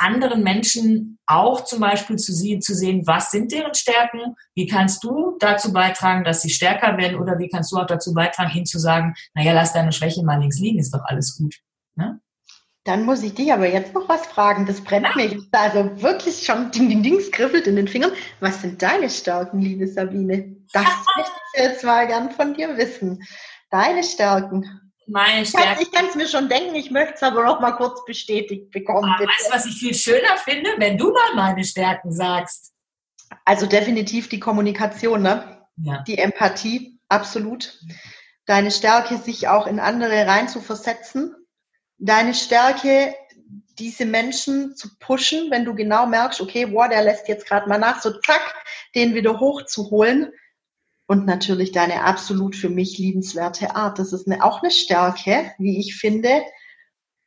anderen 0.00 0.42
Menschen 0.42 1.18
auch 1.26 1.64
zum 1.64 1.80
Beispiel 1.80 2.16
zu, 2.16 2.32
sie, 2.32 2.58
zu 2.58 2.74
sehen, 2.74 3.06
was 3.06 3.30
sind 3.30 3.52
deren 3.52 3.74
Stärken, 3.74 4.34
wie 4.54 4.66
kannst 4.66 5.04
du 5.04 5.36
dazu 5.38 5.72
beitragen, 5.72 6.24
dass 6.24 6.42
sie 6.42 6.50
stärker 6.50 6.96
werden 6.96 7.18
oder 7.18 7.38
wie 7.38 7.48
kannst 7.48 7.70
du 7.72 7.76
auch 7.76 7.86
dazu 7.86 8.12
beitragen, 8.12 8.50
ihnen 8.54 8.66
zu 8.66 8.78
sagen, 8.78 9.14
naja, 9.34 9.52
lass 9.52 9.72
deine 9.72 9.92
Schwäche 9.92 10.24
mal 10.24 10.40
links 10.40 10.58
liegen, 10.58 10.78
ist 10.78 10.92
doch 10.92 11.04
alles 11.04 11.36
gut. 11.36 11.56
Ne? 11.94 12.20
Dann 12.84 13.04
muss 13.04 13.22
ich 13.22 13.34
dich 13.34 13.52
aber 13.52 13.70
jetzt 13.70 13.94
noch 13.94 14.08
was 14.08 14.26
fragen. 14.26 14.64
Das 14.64 14.80
brennt 14.80 15.06
ja. 15.14 15.16
mir 15.16 15.42
also 15.52 16.02
wirklich 16.02 16.44
schon 16.44 16.70
ding, 16.70 16.88
ding, 16.88 17.02
ding, 17.02 17.18
kribbelt 17.30 17.66
in 17.66 17.76
den 17.76 17.86
Fingern. 17.86 18.12
Was 18.40 18.62
sind 18.62 18.80
deine 18.80 19.10
Stärken, 19.10 19.60
liebe 19.60 19.86
Sabine? 19.86 20.56
Das 20.72 20.86
möchte 21.16 21.32
ich 21.54 21.62
jetzt 21.62 21.84
mal 21.84 22.06
gern 22.06 22.30
von 22.30 22.54
dir 22.54 22.76
wissen. 22.78 23.22
Deine 23.70 24.02
Stärken. 24.02 24.89
Meine 25.10 25.44
Stärken. 25.44 25.82
Ich 25.82 25.92
kann 25.92 26.06
es 26.06 26.14
mir 26.14 26.28
schon 26.28 26.48
denken, 26.48 26.74
ich 26.74 26.90
möchte 26.90 27.14
es 27.14 27.22
aber 27.22 27.44
noch 27.44 27.60
mal 27.60 27.72
kurz 27.72 28.04
bestätigt 28.04 28.70
bekommen. 28.70 29.10
Aber 29.10 29.26
weißt 29.26 29.48
du, 29.48 29.54
was 29.54 29.66
ich 29.66 29.74
viel 29.74 29.94
schöner 29.94 30.36
finde, 30.36 30.70
wenn 30.78 30.96
du 30.96 31.12
mal 31.12 31.34
meine 31.34 31.64
Stärken 31.64 32.12
sagst? 32.12 32.72
Also 33.44 33.66
definitiv 33.66 34.28
die 34.28 34.40
Kommunikation, 34.40 35.22
ne? 35.22 35.66
Ja. 35.76 36.02
Die 36.06 36.18
Empathie, 36.18 36.98
absolut. 37.08 37.78
Deine 38.46 38.70
Stärke, 38.70 39.18
sich 39.18 39.48
auch 39.48 39.66
in 39.66 39.80
andere 39.80 40.26
rein 40.26 40.48
zu 40.48 40.60
versetzen 40.60 41.34
deine 42.00 42.34
Stärke, 42.34 43.14
diese 43.78 44.04
Menschen 44.04 44.74
zu 44.74 44.88
pushen, 44.98 45.50
wenn 45.50 45.64
du 45.64 45.74
genau 45.74 46.06
merkst, 46.06 46.40
okay, 46.40 46.66
boah, 46.66 46.88
der 46.88 47.02
lässt 47.02 47.28
jetzt 47.28 47.46
gerade 47.46 47.68
mal 47.68 47.78
nach, 47.78 48.02
so 48.02 48.10
zack, 48.20 48.42
den 48.94 49.14
wieder 49.14 49.38
hochzuholen. 49.38 50.32
Und 51.10 51.26
natürlich 51.26 51.72
deine 51.72 52.04
absolut 52.04 52.54
für 52.54 52.68
mich 52.68 52.96
liebenswerte 52.96 53.74
Art. 53.74 53.98
Das 53.98 54.12
ist 54.12 54.28
eine, 54.28 54.44
auch 54.44 54.62
eine 54.62 54.70
Stärke, 54.70 55.50
wie 55.58 55.80
ich 55.80 55.96
finde. 55.96 56.44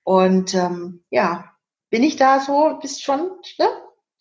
Und 0.03 0.53
ähm, 0.53 1.03
ja, 1.09 1.51
bin 1.89 2.01
ich 2.01 2.15
da 2.15 2.39
so, 2.39 2.79
bist 2.81 3.03
schon, 3.03 3.31
ne? 3.59 3.67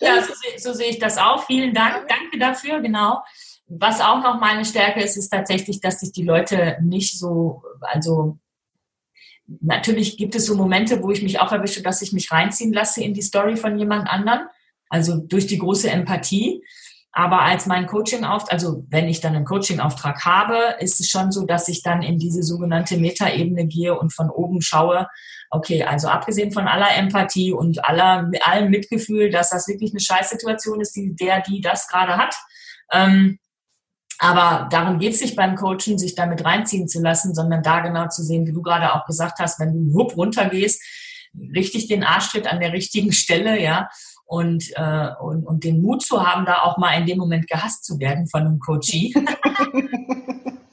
Ja, 0.01 0.21
so, 0.21 0.33
so 0.59 0.73
sehe 0.73 0.89
ich 0.89 0.99
das 0.99 1.17
auch. 1.17 1.47
Vielen 1.47 1.75
Dank. 1.75 2.09
Danke 2.09 2.41
dafür, 2.41 2.81
genau. 2.81 3.23
Was 3.69 4.01
auch 4.01 4.21
noch 4.21 4.41
meine 4.41 4.65
Stärke 4.65 5.01
ist, 5.01 5.17
ist 5.17 5.29
tatsächlich, 5.29 5.81
dass 5.81 6.01
sich 6.01 6.11
die 6.11 6.25
Leute 6.25 6.79
nicht 6.83 7.17
so, 7.17 7.63
also 7.83 8.41
Natürlich 9.61 10.17
gibt 10.17 10.35
es 10.35 10.47
so 10.47 10.57
Momente, 10.57 11.03
wo 11.05 11.11
ich 11.13 11.23
mich 11.23 11.39
auch 11.39 11.53
erwische, 11.53 11.83
dass 11.83 12.03
ich 12.03 12.13
mich 12.13 12.33
reinziehen 12.33 12.73
lasse 12.73 13.03
in 13.05 13.15
die 13.15 13.23
Story 13.23 13.57
von 13.57 13.79
jemand 13.79 14.09
anderen. 14.09 14.49
Also 14.89 15.19
durch 15.19 15.47
die 15.47 15.59
große 15.59 15.89
Empathie. 15.89 16.65
Aber 17.15 17.43
als 17.43 17.67
mein 17.67 17.87
Coaching 17.87 18.25
auftrag, 18.25 18.55
also 18.55 18.85
wenn 18.89 19.07
ich 19.07 19.21
dann 19.21 19.37
einen 19.37 19.45
Coaching-Auftrag 19.45 20.25
habe, 20.25 20.77
ist 20.81 20.99
es 20.99 21.11
schon 21.11 21.31
so, 21.31 21.45
dass 21.45 21.69
ich 21.69 21.83
dann 21.83 22.03
in 22.03 22.19
diese 22.19 22.43
sogenannte 22.43 22.97
Metaebene 22.97 23.67
gehe 23.67 23.99
und 23.99 24.15
von 24.15 24.31
oben 24.31 24.63
schaue, 24.63 25.07
okay, 25.51 25.83
also 25.83 26.09
abgesehen 26.09 26.53
von 26.53 26.67
aller 26.67 26.97
Empathie 26.97 27.53
und 27.53 27.85
aller, 27.85 28.31
allem 28.45 28.71
Mitgefühl, 28.71 29.31
dass 29.31 29.51
das 29.51 29.69
wirklich 29.69 29.93
eine 29.93 30.01
Scheißsituation 30.01 30.81
ist, 30.81 30.97
die 30.97 31.15
der, 31.15 31.43
die 31.43 31.61
das 31.61 31.87
gerade 31.87 32.17
hat, 32.17 32.35
ähm, 32.91 33.39
aber 34.19 34.69
darum 34.71 35.01
geht 35.01 35.15
es 35.15 35.19
sich 35.19 35.35
beim 35.35 35.57
Coachen, 35.57 35.99
sich 35.99 36.15
damit 36.15 36.45
reinziehen 36.45 36.87
zu 36.87 37.03
lassen, 37.03 37.35
sondern 37.35 37.63
da 37.63 37.81
genau 37.81 38.07
zu 38.07 38.23
sehen, 38.23 38.47
wie 38.47 38.53
du 38.53 38.63
gerade 38.63 38.95
auch 38.95 39.05
gesagt 39.05 39.41
hast, 39.41 39.59
wenn 39.59 39.73
du 39.73 39.95
wupp 39.95 40.17
runtergehst, 40.17 40.81
richtig 41.55 41.89
den 41.89 42.05
Arschtritt 42.05 42.47
an 42.47 42.61
der 42.61 42.73
richtigen 42.73 43.13
Stelle, 43.13 43.61
ja, 43.61 43.89
und, 44.25 44.65
äh, 44.77 45.09
und, 45.21 45.45
und 45.47 45.65
den 45.65 45.83
Mut 45.83 46.03
zu 46.03 46.27
haben, 46.27 46.47
da 46.47 46.63
auch 46.63 46.79
mal 46.79 46.93
in 46.99 47.07
dem 47.07 47.19
Moment 47.19 47.49
gehasst 47.49 47.85
zu 47.85 47.99
werden 47.99 48.27
von 48.27 48.43
einem 48.43 48.59
Coachie. 48.59 49.15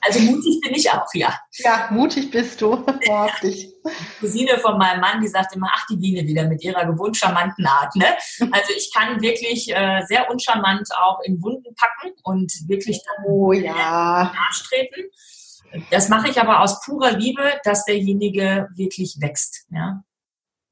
Also 0.09 0.21
mutig 0.21 0.59
bin 0.61 0.73
ich 0.73 0.89
auch, 0.89 1.05
ja. 1.13 1.37
Ja, 1.59 1.87
mutig 1.91 2.31
bist 2.31 2.61
du. 2.61 2.75
Die 3.43 3.73
Cousine 4.19 4.57
von 4.57 4.77
meinem 4.77 5.01
Mann, 5.01 5.21
die 5.21 5.27
sagt 5.27 5.55
immer, 5.55 5.69
ach, 5.71 5.85
die 5.87 5.97
Biene 5.97 6.27
wieder 6.27 6.45
mit 6.45 6.63
ihrer 6.63 6.85
gewohnt 6.85 7.15
charmanten 7.17 7.65
Art. 7.65 7.95
Ne? 7.95 8.05
Also 8.51 8.73
ich 8.75 8.91
kann 8.93 9.21
wirklich 9.21 9.73
äh, 9.73 10.01
sehr 10.07 10.29
uncharmant 10.29 10.87
auch 10.97 11.19
in 11.23 11.41
Wunden 11.41 11.73
packen 11.75 12.13
und 12.23 12.51
wirklich 12.67 13.01
dann 13.03 13.25
oh, 13.25 13.51
ja. 13.51 14.31
nachtreten. 14.33 15.05
Das 15.91 16.09
mache 16.09 16.29
ich 16.29 16.39
aber 16.41 16.61
aus 16.61 16.81
purer 16.81 17.11
Liebe, 17.11 17.59
dass 17.63 17.85
derjenige 17.85 18.67
wirklich 18.75 19.17
wächst. 19.19 19.65
Ja? 19.71 20.03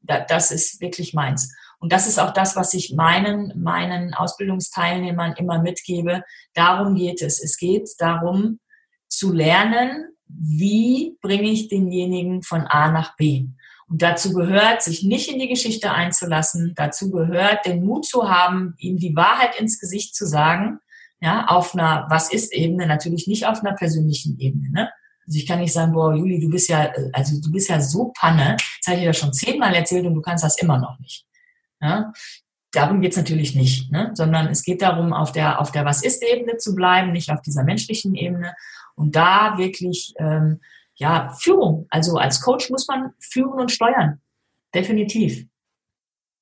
Das 0.01 0.51
ist 0.51 0.81
wirklich 0.81 1.13
meins. 1.13 1.53
Und 1.79 1.91
das 1.93 2.07
ist 2.07 2.19
auch 2.19 2.33
das, 2.33 2.55
was 2.55 2.73
ich 2.73 2.93
meinen, 2.95 3.53
meinen 3.61 4.13
Ausbildungsteilnehmern 4.13 5.33
immer 5.37 5.61
mitgebe. 5.61 6.23
Darum 6.53 6.95
geht 6.95 7.21
es. 7.21 7.41
Es 7.41 7.57
geht 7.57 7.89
darum, 7.99 8.59
zu 9.07 9.31
lernen, 9.31 10.07
wie 10.27 11.17
bringe 11.21 11.49
ich 11.49 11.67
denjenigen 11.67 12.41
von 12.41 12.61
A 12.61 12.91
nach 12.91 13.15
B. 13.15 13.45
Und 13.89 14.01
dazu 14.01 14.33
gehört, 14.33 14.81
sich 14.81 15.03
nicht 15.03 15.31
in 15.31 15.39
die 15.39 15.47
Geschichte 15.47 15.91
einzulassen. 15.91 16.73
Dazu 16.75 17.09
gehört, 17.09 17.65
den 17.65 17.85
Mut 17.85 18.05
zu 18.05 18.29
haben, 18.29 18.73
ihm 18.79 18.97
die 18.97 19.15
Wahrheit 19.15 19.57
ins 19.59 19.79
Gesicht 19.79 20.15
zu 20.15 20.25
sagen. 20.25 20.79
Ja, 21.21 21.47
auf 21.47 21.73
einer 21.73 22.05
Was 22.09 22.31
ist 22.31 22.53
Ebene, 22.53 22.85
natürlich 22.85 23.27
nicht 23.27 23.47
auf 23.47 23.61
einer 23.61 23.73
persönlichen 23.73 24.37
Ebene. 24.39 24.69
Ne? 24.71 24.89
Also 25.25 25.39
ich 25.39 25.47
kann 25.47 25.59
nicht 25.59 25.73
sagen, 25.73 25.93
boah, 25.93 26.13
Juli, 26.13 26.39
du 26.39 26.49
bist 26.49 26.69
ja, 26.69 26.91
also 27.13 27.41
du 27.41 27.51
bist 27.51 27.69
ja 27.69 27.81
so 27.81 28.11
Panne. 28.17 28.57
Das 28.57 28.87
habe 28.87 28.97
ich 28.97 29.03
dir 29.03 29.13
schon 29.13 29.33
zehnmal 29.33 29.73
erzählt 29.73 30.05
und 30.05 30.13
du 30.13 30.21
kannst 30.21 30.43
das 30.43 30.57
immer 30.57 30.77
noch 30.77 30.99
nicht. 30.99 31.26
Ja? 31.81 32.13
Darum 32.71 33.01
geht's 33.01 33.17
natürlich 33.17 33.55
nicht, 33.55 33.91
ne? 33.91 34.11
sondern 34.13 34.47
es 34.47 34.63
geht 34.63 34.81
darum, 34.81 35.13
auf 35.13 35.31
der, 35.31 35.61
auf 35.61 35.71
der 35.71 35.85
Was 35.85 36.03
ist 36.03 36.23
Ebene 36.23 36.57
zu 36.57 36.75
bleiben, 36.75 37.11
nicht 37.11 37.31
auf 37.31 37.41
dieser 37.41 37.63
menschlichen 37.63 38.13
Ebene 38.15 38.55
und 38.95 39.15
da 39.15 39.57
wirklich, 39.57 40.13
ähm, 40.17 40.59
ja, 40.95 41.29
Führung. 41.39 41.87
Also 41.89 42.17
als 42.17 42.41
Coach 42.41 42.69
muss 42.69 42.87
man 42.87 43.13
führen 43.19 43.59
und 43.59 43.71
steuern. 43.71 44.21
Definitiv. 44.73 45.47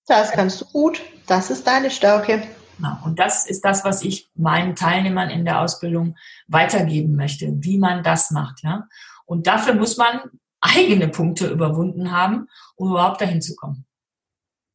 Das 0.07 0.31
kannst 0.31 0.61
du 0.61 0.65
gut. 0.65 1.01
Das 1.27 1.49
ist 1.49 1.67
deine 1.67 1.91
Stärke. 1.91 2.43
Ja, 2.81 3.01
und 3.05 3.19
das 3.19 3.45
ist 3.45 3.63
das, 3.63 3.83
was 3.83 4.03
ich 4.03 4.29
meinen 4.35 4.75
Teilnehmern 4.75 5.29
in 5.29 5.45
der 5.45 5.61
Ausbildung 5.61 6.15
weitergeben 6.47 7.15
möchte, 7.15 7.47
wie 7.63 7.77
man 7.77 8.03
das 8.03 8.31
macht. 8.31 8.63
Ja? 8.63 8.87
Und 9.25 9.47
dafür 9.47 9.73
muss 9.75 9.97
man 9.97 10.21
eigene 10.61 11.07
Punkte 11.07 11.47
überwunden 11.47 12.11
haben, 12.11 12.47
um 12.75 12.89
überhaupt 12.89 13.21
dahin 13.21 13.41
zu 13.41 13.55
kommen. 13.55 13.85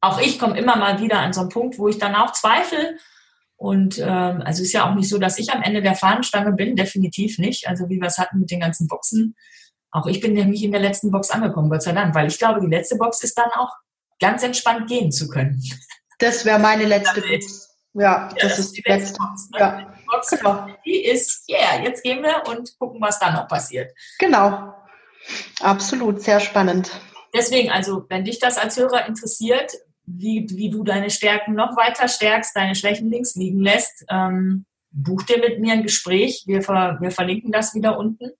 Auch 0.01 0.19
ich 0.19 0.39
komme 0.39 0.57
immer 0.57 0.75
mal 0.75 0.99
wieder 0.99 1.19
an 1.19 1.31
so 1.31 1.41
einen 1.41 1.49
Punkt, 1.49 1.77
wo 1.77 1.87
ich 1.87 1.99
dann 1.99 2.15
auch 2.15 2.33
zweifle 2.33 2.97
und 3.61 3.99
ähm, 3.99 4.41
also 4.43 4.63
ist 4.63 4.73
ja 4.73 4.89
auch 4.89 4.95
nicht 4.95 5.07
so, 5.07 5.19
dass 5.19 5.37
ich 5.37 5.53
am 5.53 5.61
Ende 5.61 5.83
der 5.83 5.93
Fahnenstange 5.93 6.53
bin, 6.53 6.75
definitiv 6.75 7.37
nicht. 7.37 7.67
Also 7.67 7.89
wie 7.89 8.01
wir 8.01 8.07
es 8.07 8.17
hatten 8.17 8.39
mit 8.39 8.49
den 8.49 8.59
ganzen 8.59 8.87
Boxen. 8.87 9.35
Auch 9.91 10.07
ich 10.07 10.19
bin 10.19 10.33
nämlich 10.33 10.63
in 10.63 10.71
der 10.71 10.81
letzten 10.81 11.11
Box 11.11 11.29
angekommen, 11.29 11.69
Gott 11.69 11.83
sei 11.83 11.91
Dank, 11.91 12.15
weil 12.15 12.27
ich 12.27 12.39
glaube, 12.39 12.59
die 12.59 12.73
letzte 12.73 12.95
Box 12.95 13.23
ist 13.23 13.37
dann 13.37 13.51
auch 13.51 13.69
ganz 14.19 14.41
entspannt 14.41 14.89
gehen 14.89 15.11
zu 15.11 15.27
können. 15.27 15.61
Das 16.17 16.43
wäre 16.43 16.57
meine 16.57 16.85
letzte 16.87 17.21
Box. 17.21 17.69
Ja, 17.93 18.29
das, 18.29 18.41
ja, 18.41 18.49
das 18.49 18.57
ist 18.57 18.77
die, 18.77 18.83
letzte 18.83 19.19
Box. 19.19 19.49
Ne? 19.51 19.59
Ja. 19.59 19.81
Die 19.81 20.05
Box, 20.07 20.29
genau. 20.31 20.67
die 20.83 21.05
ist, 21.05 21.47
yeah, 21.47 21.83
jetzt 21.83 22.01
gehen 22.01 22.23
wir 22.23 22.41
und 22.47 22.71
gucken, 22.79 22.99
was 22.99 23.19
da 23.19 23.31
noch 23.31 23.47
passiert. 23.47 23.91
Genau. 24.17 24.73
Absolut, 25.59 26.23
sehr 26.23 26.39
spannend. 26.39 26.89
Deswegen, 27.31 27.69
also, 27.69 28.05
wenn 28.09 28.25
dich 28.25 28.39
das 28.39 28.57
als 28.57 28.75
Hörer 28.77 29.05
interessiert, 29.05 29.71
wie, 30.05 30.47
wie 30.49 30.69
du 30.69 30.83
deine 30.83 31.09
Stärken 31.09 31.53
noch 31.53 31.75
weiter 31.77 32.07
stärkst, 32.07 32.55
deine 32.55 32.75
Schwächen 32.75 33.09
links 33.09 33.35
liegen 33.35 33.59
lässt, 33.59 34.05
ähm, 34.09 34.65
buch 34.91 35.23
dir 35.23 35.39
mit 35.39 35.59
mir 35.59 35.73
ein 35.73 35.83
Gespräch. 35.83 36.43
Wir, 36.47 36.61
ver, 36.61 36.97
wir 36.99 37.11
verlinken 37.11 37.51
das 37.51 37.73
wieder 37.73 37.97
unten. 37.97 38.31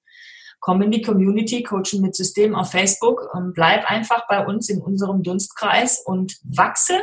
Komm 0.59 0.81
in 0.83 0.91
die 0.91 1.01
Community, 1.01 1.63
Coaching 1.63 2.01
mit 2.01 2.15
System 2.15 2.55
auf 2.55 2.71
Facebook 2.71 3.33
und 3.33 3.53
bleib 3.53 3.89
einfach 3.89 4.27
bei 4.27 4.45
uns 4.45 4.69
in 4.69 4.79
unserem 4.79 5.23
Dunstkreis 5.23 6.03
und 6.05 6.37
wachse, 6.43 6.99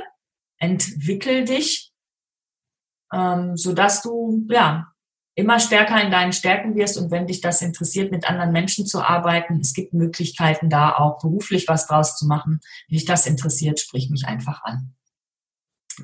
entwickel 0.59 1.45
dich, 1.45 1.93
ähm, 3.13 3.57
sodass 3.57 4.03
du 4.03 4.47
ja 4.49 4.93
immer 5.39 5.61
stärker 5.61 6.03
in 6.03 6.11
deinen 6.11 6.33
Stärken 6.33 6.75
wirst 6.75 6.99
und 6.99 7.13
wenn 7.13 7.29
dich 7.29 7.41
das 7.41 7.63
interessiert, 7.63 8.11
mit 8.11 8.29
anderen 8.29 8.51
Menschen 8.51 8.87
zu 8.87 9.01
arbeiten, 9.01 9.61
es 9.61 9.73
gibt 9.73 9.95
Möglichkeiten 9.95 10.69
da 10.69 10.97
auch 10.97 11.21
beruflich 11.21 11.69
was 11.69 11.87
draus 11.87 12.17
zu 12.17 12.27
machen. 12.27 12.59
Wenn 12.89 12.97
dich 12.97 13.05
das 13.05 13.25
interessiert, 13.25 13.79
sprich 13.79 14.11
mich 14.11 14.27
einfach 14.27 14.65
an. 14.65 14.95